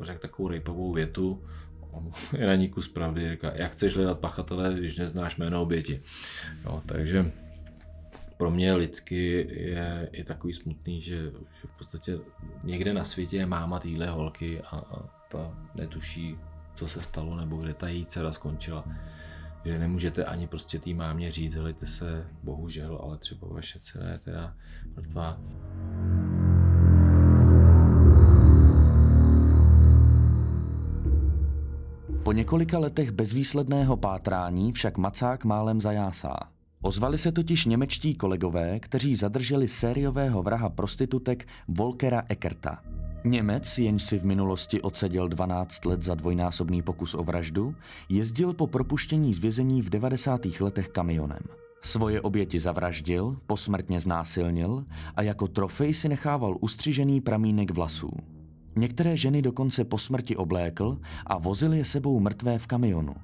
řekl 0.00 0.20
takovou 0.20 0.48
rejpovou 0.48 0.92
větu, 0.92 1.42
je 2.38 2.46
na 2.46 2.54
ní 2.54 2.68
kus 2.68 2.88
pravdy, 2.88 3.30
říká, 3.30 3.52
jak 3.54 3.72
chceš 3.72 3.96
hledat 3.96 4.18
pachatele, 4.18 4.74
když 4.74 4.98
neznáš 4.98 5.36
jméno 5.36 5.62
oběti. 5.62 6.02
Jo, 6.64 6.82
takže 6.86 7.32
pro 8.36 8.50
mě 8.50 8.74
lidsky 8.74 9.48
je, 9.50 10.08
je 10.12 10.24
takový 10.24 10.52
smutný, 10.52 11.00
že, 11.00 11.16
že 11.16 11.68
v 11.68 11.76
podstatě 11.78 12.18
někde 12.64 12.94
na 12.94 13.04
světě 13.04 13.36
je 13.36 13.46
máma 13.46 13.78
týhle 13.78 14.06
holky 14.06 14.60
a, 14.60 14.76
a 14.76 15.26
ta 15.28 15.68
netuší, 15.74 16.38
co 16.74 16.88
se 16.88 17.02
stalo 17.02 17.36
nebo 17.36 17.56
kde 17.56 17.74
ta 17.74 17.88
její 17.88 18.06
dcera 18.06 18.32
skončila. 18.32 18.84
Že 19.64 19.78
nemůžete 19.78 20.24
ani 20.24 20.46
prostě 20.46 20.78
tý 20.78 20.94
mámě 20.94 21.30
říct, 21.30 21.54
helejte 21.54 21.86
se, 21.86 22.26
bohužel, 22.42 22.98
ale 23.02 23.18
třeba 23.18 23.48
vaše 23.50 23.78
dcera 23.80 24.08
je 24.08 24.18
teda 24.18 24.56
mrtvá. 24.96 25.40
Po 32.26 32.32
několika 32.32 32.78
letech 32.78 33.10
bezvýsledného 33.10 33.96
pátrání 33.96 34.72
však 34.72 34.98
Macák 34.98 35.44
málem 35.44 35.80
zajásá. 35.80 36.36
Ozvali 36.82 37.18
se 37.18 37.32
totiž 37.32 37.64
němečtí 37.64 38.14
kolegové, 38.14 38.80
kteří 38.80 39.14
zadrželi 39.14 39.68
sériového 39.68 40.42
vraha 40.42 40.68
prostitutek 40.68 41.48
Volkera 41.68 42.22
Eckerta. 42.28 42.82
Němec, 43.24 43.78
jenž 43.78 44.02
si 44.02 44.18
v 44.18 44.24
minulosti 44.24 44.82
odseděl 44.82 45.28
12 45.28 45.84
let 45.84 46.02
za 46.02 46.14
dvojnásobný 46.14 46.82
pokus 46.82 47.14
o 47.14 47.24
vraždu, 47.24 47.74
jezdil 48.08 48.54
po 48.54 48.66
propuštění 48.66 49.34
z 49.34 49.38
vězení 49.38 49.82
v 49.82 49.90
90. 49.90 50.46
letech 50.60 50.88
kamionem. 50.88 51.42
Svoje 51.82 52.20
oběti 52.20 52.58
zavraždil, 52.58 53.36
posmrtně 53.46 54.00
znásilnil 54.00 54.84
a 55.16 55.22
jako 55.22 55.48
trofej 55.48 55.94
si 55.94 56.08
nechával 56.08 56.56
ustřižený 56.60 57.20
pramínek 57.20 57.70
vlasů. 57.70 58.10
Některé 58.76 59.16
ženy 59.16 59.42
dokonce 59.42 59.84
po 59.84 59.98
smrti 59.98 60.36
oblékl 60.36 60.98
a 61.26 61.38
vozil 61.38 61.72
je 61.72 61.84
sebou 61.84 62.20
mrtvé 62.20 62.58
v 62.58 62.66
kamionu. 62.66 63.14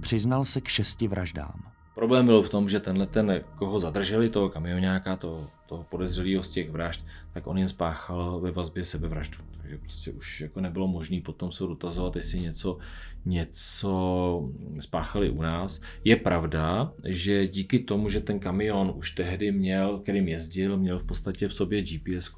Přiznal 0.00 0.44
se 0.44 0.60
k 0.60 0.68
šesti 0.68 1.08
vraždám. 1.08 1.79
Problém 2.00 2.26
byl 2.26 2.42
v 2.42 2.48
tom, 2.48 2.68
že 2.68 2.80
tenhle 2.80 3.06
ten, 3.06 3.44
koho 3.54 3.78
zadrželi, 3.78 4.28
toho 4.28 4.48
kamionáka, 4.48 5.16
toho, 5.16 5.50
toho 5.66 5.84
podezřelého 5.90 6.42
z 6.42 6.48
těch 6.48 6.70
vražd, 6.70 7.06
tak 7.32 7.46
on 7.46 7.58
jen 7.58 7.68
spáchal 7.68 8.40
ve 8.40 8.50
vazbě 8.50 8.84
sebevraždu. 8.84 9.38
Takže 9.60 9.78
prostě 9.78 10.12
už 10.12 10.40
jako 10.40 10.60
nebylo 10.60 10.88
možné 10.88 11.20
potom 11.20 11.52
se 11.52 11.64
dotazovat, 11.64 12.16
jestli 12.16 12.40
něco, 12.40 12.78
něco 13.24 14.50
spáchali 14.80 15.30
u 15.30 15.42
nás. 15.42 15.80
Je 16.04 16.16
pravda, 16.16 16.92
že 17.04 17.48
díky 17.48 17.78
tomu, 17.78 18.08
že 18.08 18.20
ten 18.20 18.38
kamion 18.38 18.92
už 18.96 19.10
tehdy 19.10 19.52
měl, 19.52 19.98
kterým 19.98 20.28
jezdil, 20.28 20.76
měl 20.76 20.98
v 20.98 21.04
podstatě 21.04 21.48
v 21.48 21.54
sobě 21.54 21.82
gps 21.82 22.30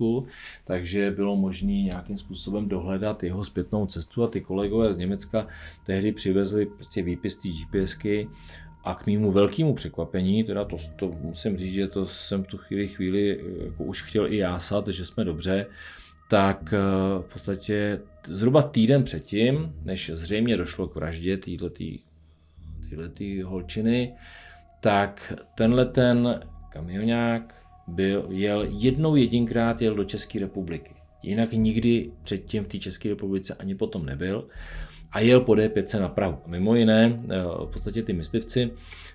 takže 0.64 1.10
bylo 1.10 1.36
možné 1.36 1.72
nějakým 1.72 2.16
způsobem 2.16 2.68
dohledat 2.68 3.22
jeho 3.22 3.44
zpětnou 3.44 3.86
cestu 3.86 4.24
a 4.24 4.28
ty 4.28 4.40
kolegové 4.40 4.92
z 4.92 4.98
Německa 4.98 5.46
tehdy 5.84 6.12
přivezli 6.12 6.66
prostě 6.66 7.02
výpis 7.02 7.36
té 7.36 7.48
GPSky 7.48 8.28
a 8.84 8.94
k 8.94 9.06
mému 9.06 9.30
velkému 9.30 9.74
překvapení, 9.74 10.44
teda 10.44 10.64
to, 10.64 10.76
to 10.96 11.16
musím 11.22 11.56
říct, 11.56 11.72
že 11.72 11.88
to 11.88 12.06
jsem 12.06 12.44
tu 12.44 12.58
chvíli, 12.58 12.88
chvíli 12.88 13.40
jako 13.64 13.84
už 13.84 14.02
chtěl 14.02 14.32
i 14.32 14.36
jásat, 14.36 14.88
že 14.88 15.04
jsme 15.04 15.24
dobře, 15.24 15.66
tak 16.30 16.74
eh, 16.76 16.78
v 17.22 17.32
podstatě 17.32 18.00
zhruba 18.26 18.62
týden 18.62 19.04
předtím, 19.04 19.74
než 19.84 20.10
zřejmě 20.14 20.56
došlo 20.56 20.88
k 20.88 20.94
vraždě 20.94 21.36
této 21.36 21.68
holčiny, 23.44 24.14
tak 24.80 25.32
tenhle 25.54 25.86
ten 25.86 26.40
kamionák 26.68 27.54
byl, 27.86 28.26
jel 28.30 28.66
jednou 28.70 29.16
jedinkrát 29.16 29.82
jel 29.82 29.94
do 29.94 30.04
České 30.04 30.38
republiky. 30.38 30.90
Jinak 31.22 31.52
nikdy 31.52 32.10
předtím 32.22 32.64
v 32.64 32.68
té 32.68 32.78
České 32.78 33.08
republice 33.08 33.54
ani 33.54 33.74
potom 33.74 34.06
nebyl 34.06 34.48
a 35.12 35.20
jel 35.20 35.40
po 35.40 35.52
D5 35.52 36.00
na 36.00 36.08
Prahu. 36.08 36.38
Mimo 36.46 36.74
jiné, 36.74 37.22
eh, 37.30 37.42
v 37.42 37.70
podstatě 37.72 38.02
ty 38.02 38.12
myslivci, 38.12 38.70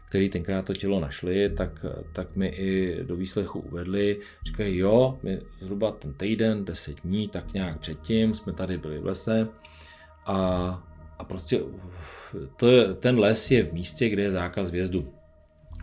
který 0.10 0.30
tenkrát 0.30 0.66
to 0.66 0.74
tělo 0.74 1.00
našli, 1.00 1.50
tak, 1.50 1.86
tak 2.13 2.36
mi 2.36 2.48
i 2.48 3.04
do 3.04 3.16
výslechu 3.16 3.60
uvedli, 3.60 4.20
říkají, 4.46 4.77
jo, 4.77 5.20
my 5.24 5.39
zhruba 5.62 5.92
ten 5.92 6.13
týden, 6.13 6.66
10 6.66 7.01
dní, 7.01 7.27
tak 7.27 7.54
nějak 7.54 7.80
předtím 7.80 8.34
jsme 8.34 8.54
tady 8.54 8.77
byli 8.77 9.00
v 9.00 9.06
lese 9.06 9.48
a, 10.25 10.38
a 11.18 11.24
prostě 11.24 11.60
to 12.55 12.94
ten 12.96 13.20
les 13.20 13.51
je 13.51 13.64
v 13.64 13.74
místě, 13.74 14.10
kde 14.10 14.24
je 14.24 14.31
zákaz 14.31 14.72
vjezdu 14.72 15.17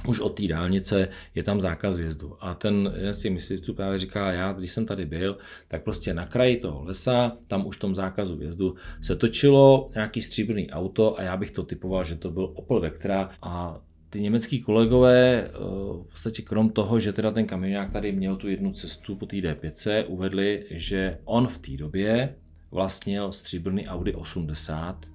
už 0.07 0.21
od 0.21 0.29
té 0.29 0.49
dálnice 0.49 1.09
je 1.35 1.43
tam 1.43 1.61
zákaz 1.61 1.97
vjezdu. 1.97 2.37
A 2.41 2.55
ten 2.55 2.93
jeden 2.97 3.15
z 3.15 3.19
těch 3.19 3.33
myslivců 3.33 3.75
právě 3.75 3.99
říká, 3.99 4.33
já 4.33 4.53
když 4.53 4.71
jsem 4.71 4.87
tady 4.87 5.07
byl, 5.07 5.39
tak 5.69 5.83
prostě 5.83 6.15
na 6.15 6.27
kraji 6.27 6.57
toho 6.57 6.85
lesa, 6.85 7.37
tam 7.47 7.67
už 7.67 7.77
v 7.77 7.81
tom 7.81 7.95
zákazu 7.95 8.37
vjezdu, 8.37 8.75
se 9.03 9.17
točilo 9.17 9.91
nějaký 9.95 10.21
stříbrný 10.21 10.71
auto 10.71 11.19
a 11.19 11.23
já 11.23 11.37
bych 11.37 11.51
to 11.51 11.63
typoval, 11.63 12.05
že 12.05 12.17
to 12.17 12.31
byl 12.31 12.53
Opel 12.55 12.81
Vectra 12.81 13.31
a 13.43 13.81
ty 14.11 14.21
německý 14.21 14.61
kolegové, 14.61 15.45
eh, 15.45 15.51
v 16.09 16.11
podstatě 16.11 16.43
krom 16.43 16.71
toho, 16.71 17.01
že 17.01 17.13
teda 17.13 17.31
ten 17.31 17.47
kamionák 17.47 17.91
tady 17.91 18.13
měl 18.13 18.37
tu 18.37 18.49
jednu 18.49 18.73
cestu 18.73 19.17
po 19.17 19.27
té 19.27 19.37
D5, 19.37 20.05
uvedli, 20.09 20.65
že 20.71 21.19
on 21.25 21.47
v 21.47 21.59
té 21.59 21.77
době 21.77 22.35
vlastnil 22.71 23.33
stříbrný 23.33 23.89
Audi 23.89 24.15
80, 24.15 25.14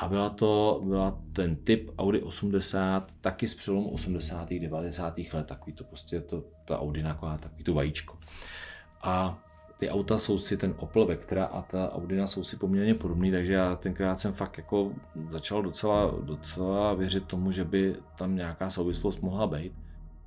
a 0.00 0.08
byla 0.08 0.30
to 0.30 0.82
byla 0.84 1.18
ten 1.32 1.56
typ 1.56 1.90
Audi 1.98 2.22
80 2.22 3.12
taky 3.20 3.48
z 3.48 3.54
přelomu 3.54 3.90
80. 3.90 4.50
90. 4.50 5.18
let, 5.32 5.46
takový 5.46 5.72
to 5.72 5.84
prostě 5.84 6.20
to, 6.20 6.44
ta 6.64 6.80
Audi 6.80 7.02
naková, 7.02 7.38
takový 7.38 7.64
to 7.64 7.74
vajíčko. 7.74 8.18
A 9.02 9.38
ty 9.78 9.90
auta 9.90 10.18
jsou 10.18 10.38
si, 10.38 10.56
ten 10.56 10.74
Opel 10.78 11.06
Vectra 11.06 11.44
a 11.44 11.62
ta 11.62 11.92
Audina 11.92 12.26
jsou 12.26 12.44
si 12.44 12.56
poměrně 12.56 12.94
podobný, 12.94 13.30
takže 13.30 13.52
já 13.52 13.76
tenkrát 13.76 14.18
jsem 14.20 14.32
fakt 14.32 14.58
jako 14.58 14.92
začal 15.30 15.62
docela, 15.62 16.14
docela 16.22 16.94
věřit 16.94 17.24
tomu, 17.24 17.52
že 17.52 17.64
by 17.64 17.96
tam 18.18 18.36
nějaká 18.36 18.70
souvislost 18.70 19.22
mohla 19.22 19.46
být. 19.46 19.72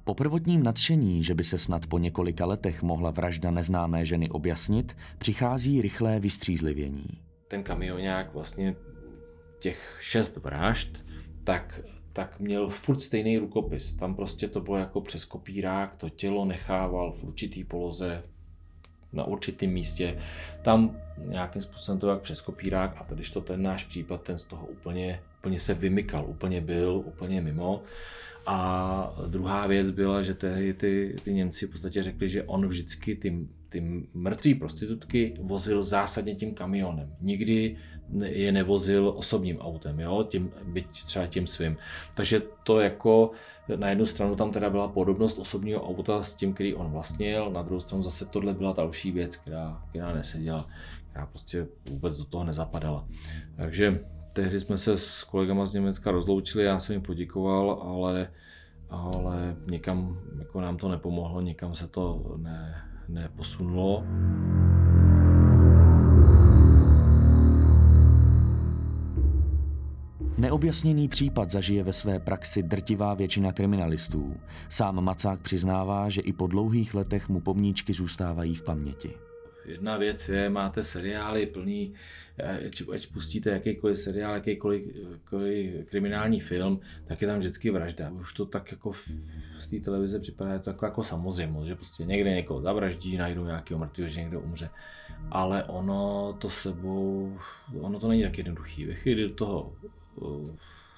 Po 0.04 0.14
prvotním 0.14 0.64
nadšení, 0.64 1.24
že 1.24 1.36
by 1.36 1.44
se 1.44 1.58
snad 1.58 1.88
po 1.88 2.00
několika 2.00 2.46
letech 2.46 2.84
mohla 2.84 3.12
vražda 3.12 3.52
neznámé 3.52 4.06
ženy 4.06 4.30
objasnit, 4.30 4.98
přichází 5.18 5.82
rychlé 5.82 6.20
vystřízlivění. 6.20 7.06
Ten 7.48 7.64
kamionák 7.64 8.34
vlastně 8.34 8.76
těch 9.64 9.98
šest 10.00 10.38
vražd, 10.38 11.06
tak, 11.44 11.82
tak 12.14 12.40
měl 12.40 12.68
furt 12.68 13.02
stejný 13.02 13.38
rukopis. 13.38 13.94
Tam 13.94 14.16
prostě 14.16 14.48
to 14.48 14.62
bylo 14.62 14.78
jako 14.78 15.02
přes 15.02 15.26
kopírák, 15.26 15.96
to 15.96 16.10
tělo 16.10 16.46
nechával 16.46 17.14
v 17.14 17.24
určitý 17.24 17.64
poloze 17.64 18.24
na 19.14 19.24
určitém 19.24 19.70
místě. 19.70 20.18
Tam 20.62 20.98
nějakým 21.28 21.62
způsobem 21.62 22.00
to 22.00 22.10
jak 22.10 22.22
přes 22.22 22.42
kopírák 22.42 22.98
a 22.98 23.14
když 23.14 23.30
to 23.30 23.42
ten 23.42 23.62
náš 23.62 23.84
případ, 23.84 24.22
ten 24.22 24.38
z 24.38 24.46
toho 24.46 24.68
úplně, 24.68 25.20
úplně 25.40 25.60
se 25.60 25.74
vymykal, 25.74 26.26
úplně 26.28 26.62
byl, 26.62 27.04
úplně 27.06 27.42
mimo. 27.42 27.84
A 28.46 29.16
druhá 29.28 29.68
věc 29.68 29.92
byla, 29.92 30.22
že 30.22 30.34
tehdy 30.34 30.74
ty, 30.74 31.16
ty 31.24 31.34
Němci 31.34 31.68
v 31.68 31.72
podstatě 31.72 32.04
řekli, 32.04 32.30
že 32.30 32.44
on 32.44 32.68
vždycky 32.68 33.16
ty, 33.16 33.48
ty 33.70 34.04
mrtvé 34.14 34.56
prostitutky 34.56 35.34
vozil 35.42 35.84
zásadně 35.84 36.36
tím 36.36 36.54
kamionem. 36.54 37.16
Nikdy 37.22 37.78
je 38.24 38.52
nevozil 38.52 39.14
osobním 39.16 39.60
autem, 39.60 40.00
jo? 40.00 40.26
Tím, 40.30 40.52
byť 40.64 40.88
třeba 40.90 41.28
tím 41.28 41.48
svým. 41.48 41.78
Takže 42.16 42.42
to 42.64 42.80
jako 42.80 43.32
na 43.76 43.90
jednu 43.90 44.06
stranu 44.06 44.36
tam 44.36 44.52
teda 44.52 44.70
byla 44.70 44.88
podobnost 44.88 45.40
osobního 45.40 45.88
auta 45.88 46.24
s 46.24 46.36
tím, 46.36 46.54
který 46.54 46.76
on 46.76 46.92
vlastnil, 46.92 47.52
na 47.52 47.62
druhou 47.62 47.80
stranu 47.80 48.04
zase 48.04 48.26
tohle 48.26 48.54
byla 48.54 48.74
další 48.74 49.12
věc, 49.12 49.36
která, 49.36 49.82
která 49.90 50.14
neseděla, 50.14 50.68
která 51.10 51.26
prostě 51.26 51.68
vůbec 51.90 52.18
do 52.18 52.26
toho 52.26 52.44
nezapadala. 52.44 53.08
Takže 53.56 54.00
tehdy 54.34 54.60
jsme 54.60 54.78
se 54.78 54.98
s 54.98 55.24
kolegama 55.24 55.66
z 55.66 55.74
Německa 55.74 56.12
rozloučili, 56.12 56.64
já 56.64 56.80
jsem 56.80 56.94
jim 56.94 57.02
poděkoval, 57.02 57.72
ale, 57.72 58.32
ale 58.90 59.56
někam 59.70 60.20
jako 60.40 60.62
nám 60.62 60.78
to 60.78 60.90
nepomohlo, 60.90 61.42
nikam 61.42 61.76
se 61.76 61.88
to 61.88 62.36
ne, 62.38 62.76
neposunulo. 63.08 64.04
Neobjasněný 70.38 71.08
případ 71.08 71.52
zažije 71.52 71.84
ve 71.84 71.94
své 71.94 72.20
praxi 72.20 72.64
drtivá 72.64 73.14
většina 73.14 73.52
kriminalistů. 73.52 74.38
Sám 74.70 75.04
Macák 75.04 75.42
přiznává, 75.42 76.10
že 76.10 76.22
i 76.22 76.34
po 76.34 76.48
dlouhých 76.48 76.94
letech 76.94 77.30
mu 77.30 77.40
pomníčky 77.40 77.94
zůstávají 77.94 78.56
v 78.56 78.64
paměti. 78.64 79.12
Jedna 79.66 79.98
věc 79.98 80.30
je, 80.30 80.50
máte 80.50 80.84
seriály 80.84 81.46
plný, 81.46 81.94
ať 82.94 83.08
pustíte 83.14 83.50
jakýkoliv 83.50 83.98
seriál, 83.98 84.34
jakýkoliv, 84.34 84.84
jakýkoliv 85.12 85.90
kriminální 85.90 86.40
film, 86.40 86.80
tak 87.06 87.22
je 87.22 87.28
tam 87.28 87.40
vždycky 87.40 87.72
vražda. 87.72 88.10
Už 88.10 88.34
to 88.34 88.46
tak 88.46 88.72
jako 88.72 88.92
z 89.58 89.68
té 89.68 89.80
televize 89.80 90.20
připadá 90.20 90.60
to 90.60 90.70
jako, 90.70 90.86
jako 90.86 91.04
samozřejmost, 91.04 91.68
že 91.68 91.76
prostě 91.76 92.06
někde 92.06 92.30
někoho 92.30 92.62
zavraždí, 92.62 93.18
najdou 93.18 93.46
nějakého 93.46 93.80
mrtvého, 93.80 94.10
že 94.10 94.22
někdo 94.22 94.42
umře. 94.42 94.70
Ale 95.32 95.64
ono 95.64 96.34
to 96.34 96.50
sebou, 96.50 97.38
ono 97.80 98.00
to 98.00 98.08
není 98.08 98.24
tak 98.24 98.38
jednoduchý. 98.38 98.86
Ve 98.86 98.94
chvíli 98.94 99.24
do 99.24 99.36
toho 99.36 99.74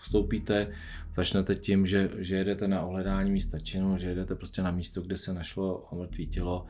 vstoupíte, 0.01 0.67
začnete 1.15 1.55
tím, 1.55 1.85
že, 1.85 2.09
že 2.17 2.35
jedete 2.35 2.67
na 2.67 2.81
ohledání 2.81 3.31
místa 3.31 3.59
činu, 3.59 3.97
že 3.97 4.07
jedete 4.07 4.35
prostě 4.35 4.61
na 4.61 4.71
místo, 4.71 5.01
kde 5.01 5.17
se 5.17 5.33
našlo 5.33 5.87
mrtvé 5.93 6.25
tělo 6.25 6.65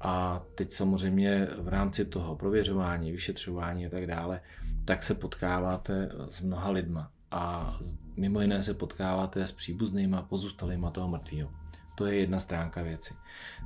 a 0.00 0.44
teď 0.54 0.72
samozřejmě 0.72 1.48
v 1.58 1.68
rámci 1.68 2.04
toho 2.04 2.36
prověřování, 2.36 3.12
vyšetřování 3.12 3.86
a 3.86 3.90
tak 3.90 4.06
dále, 4.06 4.40
tak 4.84 5.02
se 5.02 5.14
potkáváte 5.14 6.08
s 6.28 6.40
mnoha 6.40 6.70
lidma 6.70 7.10
a 7.30 7.76
mimo 8.16 8.40
jiné 8.40 8.62
se 8.62 8.74
potkáváte 8.74 9.46
s 9.46 9.52
příbuznýma 9.52 10.22
pozůstalýma 10.22 10.90
toho 10.90 11.08
mrtvého. 11.08 11.50
To 11.96 12.06
je 12.06 12.16
jedna 12.16 12.38
stránka 12.38 12.82
věci. 12.82 13.14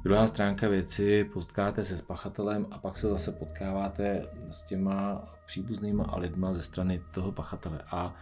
Druhá 0.03 0.27
stránka 0.27 0.69
věci, 0.69 1.25
potkáte 1.25 1.85
se 1.85 1.99
s 1.99 2.03
pachatelem 2.03 2.67
a 2.71 2.79
pak 2.79 2.97
se 2.97 3.09
zase 3.09 3.33
potkáváte 3.33 4.27
s 4.51 4.63
těma 4.63 5.29
příbuznýma 5.47 6.05
a 6.05 6.19
lidma 6.19 6.53
ze 6.53 6.63
strany 6.63 7.03
toho 7.15 7.33
pachatele. 7.33 7.79
A, 7.91 8.15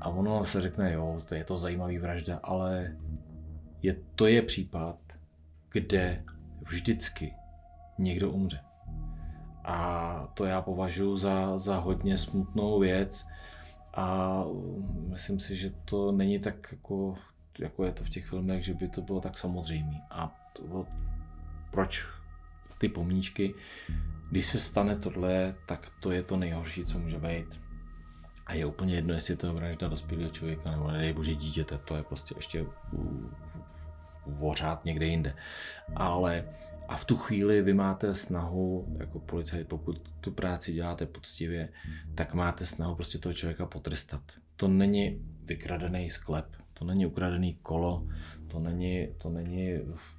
a 0.00 0.08
ono 0.08 0.44
se 0.44 0.60
řekne, 0.60 0.92
jo, 0.92 1.20
to 1.28 1.34
je 1.34 1.44
to 1.44 1.56
zajímavý 1.56 1.98
vražda, 1.98 2.40
ale 2.42 2.96
je, 3.82 3.96
to 4.14 4.26
je 4.26 4.42
případ, 4.42 4.96
kde 5.68 6.24
vždycky 6.60 7.34
někdo 7.98 8.30
umře. 8.30 8.60
A 9.64 10.28
to 10.34 10.44
já 10.44 10.62
považuji 10.62 11.16
za, 11.16 11.58
za 11.58 11.76
hodně 11.76 12.18
smutnou 12.18 12.80
věc 12.80 13.26
a 13.94 14.38
myslím 15.08 15.40
si, 15.40 15.56
že 15.56 15.70
to 15.84 16.12
není 16.12 16.38
tak 16.38 16.68
jako, 16.72 17.14
jako 17.58 17.84
je 17.84 17.92
to 17.92 18.04
v 18.04 18.10
těch 18.10 18.26
filmech, 18.26 18.64
že 18.64 18.74
by 18.74 18.88
to 18.88 19.02
bylo 19.02 19.20
tak 19.20 19.38
samozřejmé. 19.38 20.00
A 20.10 20.50
to, 20.52 20.86
proč 21.70 22.06
ty 22.78 22.88
pomníčky, 22.88 23.54
když 24.30 24.46
se 24.46 24.58
stane 24.58 24.96
tohle, 24.96 25.54
tak 25.66 25.92
to 26.00 26.10
je 26.10 26.22
to 26.22 26.36
nejhorší, 26.36 26.84
co 26.84 26.98
může 26.98 27.18
být. 27.18 27.60
A 28.46 28.54
je 28.54 28.66
úplně 28.66 28.94
jedno, 28.94 29.14
jestli 29.14 29.36
to 29.36 29.46
je 29.46 29.52
vražda 29.52 29.88
dospělého 29.88 30.30
člověka 30.30 30.70
nebo 30.70 30.90
nedej 30.90 31.12
bože 31.12 31.34
dítěte, 31.34 31.78
to 31.78 31.96
je 31.96 32.02
prostě 32.02 32.34
ještě 32.38 32.66
vořát 34.26 34.84
někde 34.84 35.06
jinde. 35.06 35.34
Ale 35.96 36.44
a 36.88 36.96
v 36.96 37.04
tu 37.04 37.16
chvíli 37.16 37.62
vy 37.62 37.74
máte 37.74 38.14
snahu, 38.14 38.96
jako 38.98 39.18
policajt, 39.18 39.68
pokud 39.68 40.08
tu 40.20 40.30
práci 40.30 40.72
děláte 40.72 41.06
poctivě, 41.06 41.68
tak 42.14 42.34
máte 42.34 42.66
snahu 42.66 42.94
prostě 42.94 43.18
toho 43.18 43.32
člověka 43.32 43.66
potrestat. 43.66 44.22
To 44.56 44.68
není 44.68 45.18
vykradený 45.44 46.10
sklep, 46.10 46.56
to 46.82 46.86
není 46.88 47.06
ukradený 47.06 47.58
kolo, 47.62 48.06
to 48.48 48.58
není, 48.58 49.08
to 49.18 49.30
není 49.30 49.78
v 49.94 50.14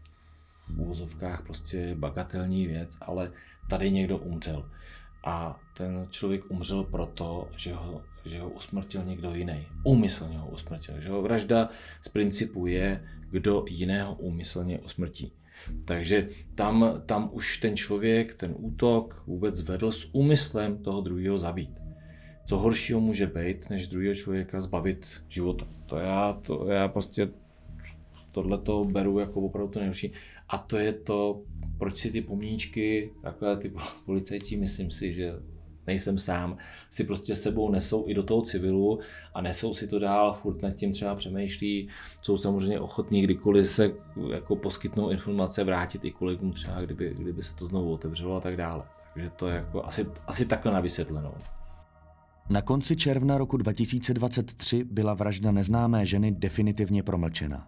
úvozovkách 0.77 1.43
prostě 1.43 1.95
bagatelní 1.95 2.67
věc, 2.67 2.97
ale 3.01 3.31
tady 3.69 3.91
někdo 3.91 4.17
umřel. 4.17 4.69
A 5.23 5.59
ten 5.77 6.07
člověk 6.09 6.51
umřel 6.51 6.83
proto, 6.83 7.49
že 7.57 7.73
ho, 7.73 8.01
že 8.25 8.39
ho 8.39 8.49
usmrtil 8.49 9.03
někdo 9.05 9.35
jiný. 9.35 9.67
Úmyslně 9.83 10.37
ho 10.37 10.47
usmrtil. 10.47 11.01
Že 11.01 11.09
ho 11.09 11.21
vražda 11.21 11.69
z 12.01 12.09
principu 12.09 12.67
je, 12.67 13.03
kdo 13.31 13.65
jiného 13.69 14.15
úmyslně 14.15 14.79
usmrtí. 14.79 15.31
Takže 15.85 16.29
tam, 16.55 17.01
tam 17.05 17.29
už 17.33 17.57
ten 17.57 17.77
člověk 17.77 18.33
ten 18.33 18.55
útok 18.57 19.23
vůbec 19.27 19.61
vedl 19.61 19.91
s 19.91 20.15
úmyslem 20.15 20.77
toho 20.77 21.01
druhého 21.01 21.37
zabít. 21.37 21.82
Co 22.45 22.57
horšího 22.57 22.99
může 22.99 23.27
být, 23.27 23.69
než 23.69 23.87
druhého 23.87 24.15
člověka 24.15 24.61
zbavit 24.61 25.21
života. 25.27 25.65
To 25.85 25.97
já, 25.97 26.33
to 26.33 26.67
já 26.67 26.87
prostě 26.87 27.29
tohle 28.31 28.57
to 28.57 28.85
beru 28.85 29.19
jako 29.19 29.41
opravdu 29.41 29.71
to 29.71 29.79
nejhorší. 29.79 30.11
A 30.49 30.57
to 30.57 30.77
je 30.77 30.93
to, 30.93 31.41
proč 31.77 31.97
si 31.97 32.11
ty 32.11 32.21
pomníčky, 32.21 33.11
takhle 33.21 33.57
ty 33.57 33.73
policajti, 34.05 34.57
myslím 34.57 34.91
si, 34.91 35.13
že 35.13 35.33
nejsem 35.87 36.17
sám, 36.17 36.57
si 36.89 37.03
prostě 37.03 37.35
sebou 37.35 37.71
nesou 37.71 38.07
i 38.07 38.13
do 38.13 38.23
toho 38.23 38.41
civilu 38.41 38.99
a 39.33 39.41
nesou 39.41 39.73
si 39.73 39.87
to 39.87 39.99
dál, 39.99 40.33
furt 40.33 40.61
nad 40.61 40.71
tím 40.71 40.91
třeba 40.91 41.15
přemýšlí, 41.15 41.89
jsou 42.21 42.37
samozřejmě 42.37 42.79
ochotní 42.79 43.21
kdykoliv 43.21 43.67
se 43.67 43.91
jako 44.31 44.55
poskytnou 44.55 45.09
informace, 45.09 45.63
vrátit 45.63 46.05
i 46.05 46.11
kolegům 46.11 46.51
třeba, 46.51 46.81
kdyby, 46.81 47.13
kdyby 47.17 47.41
se 47.41 47.55
to 47.55 47.65
znovu 47.65 47.93
otevřelo 47.93 48.35
a 48.35 48.39
tak 48.39 48.57
dále. 48.57 48.83
Takže 49.13 49.29
to 49.29 49.47
je 49.47 49.55
jako 49.55 49.85
asi, 49.85 50.05
asi 50.27 50.45
takhle 50.45 50.73
na 50.73 50.79
vysvětlenou. 50.79 51.33
Na 52.49 52.61
konci 52.61 52.95
června 52.95 53.37
roku 53.37 53.57
2023 53.57 54.83
byla 54.83 55.13
vražda 55.13 55.51
neznámé 55.51 56.05
ženy 56.05 56.31
definitivně 56.31 57.03
promlčena. 57.03 57.67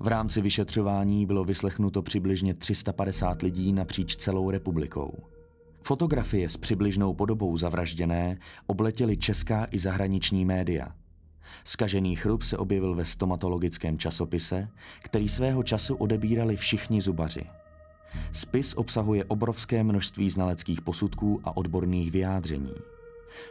V 0.00 0.06
rámci 0.06 0.40
vyšetřování 0.40 1.26
bylo 1.26 1.44
vyslechnuto 1.44 2.02
přibližně 2.02 2.54
350 2.54 3.42
lidí 3.42 3.72
napříč 3.72 4.16
celou 4.16 4.50
republikou. 4.50 5.24
Fotografie 5.80 6.48
s 6.48 6.56
přibližnou 6.56 7.14
podobou 7.14 7.56
zavražděné 7.56 8.38
obletěly 8.66 9.16
česká 9.16 9.66
i 9.70 9.78
zahraniční 9.78 10.44
média. 10.44 10.88
Skažený 11.64 12.16
chrup 12.16 12.42
se 12.42 12.58
objevil 12.58 12.94
ve 12.94 13.04
stomatologickém 13.04 13.98
časopise, 13.98 14.68
který 15.02 15.28
svého 15.28 15.62
času 15.62 15.94
odebírali 15.94 16.56
všichni 16.56 17.00
zubaři. 17.00 17.46
Spis 18.32 18.74
obsahuje 18.74 19.24
obrovské 19.24 19.84
množství 19.84 20.30
znaleckých 20.30 20.80
posudků 20.80 21.40
a 21.44 21.56
odborných 21.56 22.10
vyjádření. 22.10 22.74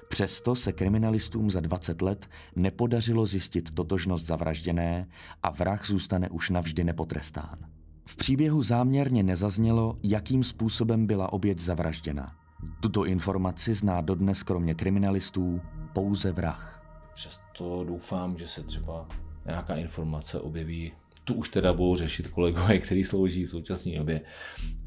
Přesto 0.09 0.55
se 0.55 0.73
kriminalistům 0.73 1.51
za 1.51 1.59
20 1.59 2.01
let 2.01 2.29
nepodařilo 2.55 3.25
zjistit 3.25 3.71
totožnost 3.71 4.25
zavražděné 4.25 5.07
a 5.43 5.49
vrah 5.49 5.85
zůstane 5.85 6.29
už 6.29 6.49
navždy 6.49 6.83
nepotrestán. 6.83 7.57
V 8.05 8.15
příběhu 8.15 8.61
záměrně 8.61 9.23
nezaznělo, 9.23 9.97
jakým 10.03 10.43
způsobem 10.43 11.07
byla 11.07 11.33
oběť 11.33 11.59
zavražděna. 11.59 12.35
Tuto 12.79 13.05
informaci 13.05 13.73
zná 13.73 14.01
dodnes 14.01 14.43
kromě 14.43 14.73
kriminalistů 14.73 15.61
pouze 15.93 16.31
vrah. 16.31 16.83
Přesto 17.13 17.83
doufám, 17.83 18.37
že 18.37 18.47
se 18.47 18.63
třeba 18.63 19.07
nějaká 19.45 19.75
informace 19.75 20.39
objeví. 20.39 20.91
Tu 21.23 21.33
už 21.33 21.49
teda 21.49 21.73
budou 21.73 21.95
řešit 21.95 22.27
kolegové, 22.27 22.77
kteří 22.77 23.03
slouží 23.03 23.43
v 23.43 23.49
současné 23.49 23.97
době, 23.97 24.21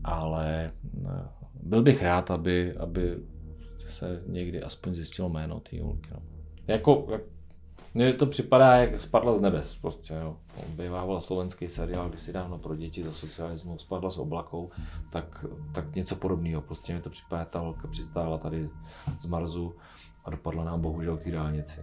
ale 0.05 0.72
eh, 1.07 1.29
byl 1.62 1.83
bych 1.83 2.03
rád, 2.03 2.31
aby, 2.31 2.76
aby 2.76 3.16
se 3.90 4.22
někdy 4.26 4.62
aspoň 4.62 4.94
zjistilo 4.94 5.29
jméno 5.29 5.61
té 5.61 5.76
Julky. 5.76 6.11
No. 6.14 6.22
Jako, 6.66 7.07
jak 7.11 7.20
mně 7.94 8.12
to 8.12 8.26
připadá, 8.26 8.76
jak 8.76 9.00
spadla 9.00 9.35
z 9.35 9.40
nebes. 9.40 9.74
Prostě, 9.74 10.14
jo. 10.14 10.37
Bývával 10.68 11.20
slovenský 11.20 11.68
seriál, 11.68 12.09
když 12.09 12.20
si 12.20 12.33
dávno 12.33 12.59
pro 12.59 12.76
děti 12.76 13.05
za 13.05 13.12
socialismu 13.12 13.79
spadla 13.79 14.11
z 14.11 14.18
oblakou, 14.18 14.70
tak, 15.12 15.44
tak 15.72 15.96
něco 15.96 16.16
podobného. 16.16 16.62
Prostě 16.62 16.94
mi 16.94 17.00
to 17.00 17.11
připadá, 17.11 17.44
ta 17.44 17.59
holka 17.59 17.88
přistála 17.88 18.38
tady 18.38 18.68
z 19.20 19.26
Marzu 19.26 19.74
a 20.24 20.31
dopadla 20.31 20.64
nám 20.64 20.81
bohužel 20.81 21.16
k 21.16 21.22
té 21.22 21.31
dálnici. 21.31 21.81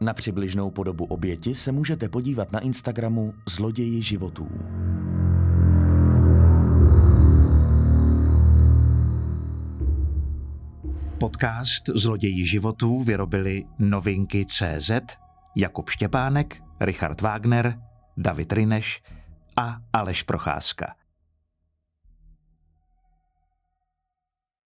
Na 0.00 0.14
přibližnou 0.14 0.70
podobu 0.70 1.04
oběti 1.04 1.54
se 1.54 1.72
můžete 1.72 2.08
podívat 2.08 2.52
na 2.52 2.60
Instagramu 2.60 3.34
Zloději 3.48 4.02
životů. 4.02 4.48
Podcast 11.24 11.88
Zloději 11.94 12.46
životů 12.46 13.00
vyrobili 13.00 13.64
novinky 13.78 14.46
CZ, 14.46 14.90
Jakub 15.56 15.90
Štěpánek, 15.90 16.62
Richard 16.80 17.20
Wagner, 17.20 17.78
David 18.16 18.52
Rineš 18.52 19.02
a 19.56 19.76
Aleš 19.92 20.22
Procházka. 20.22 20.94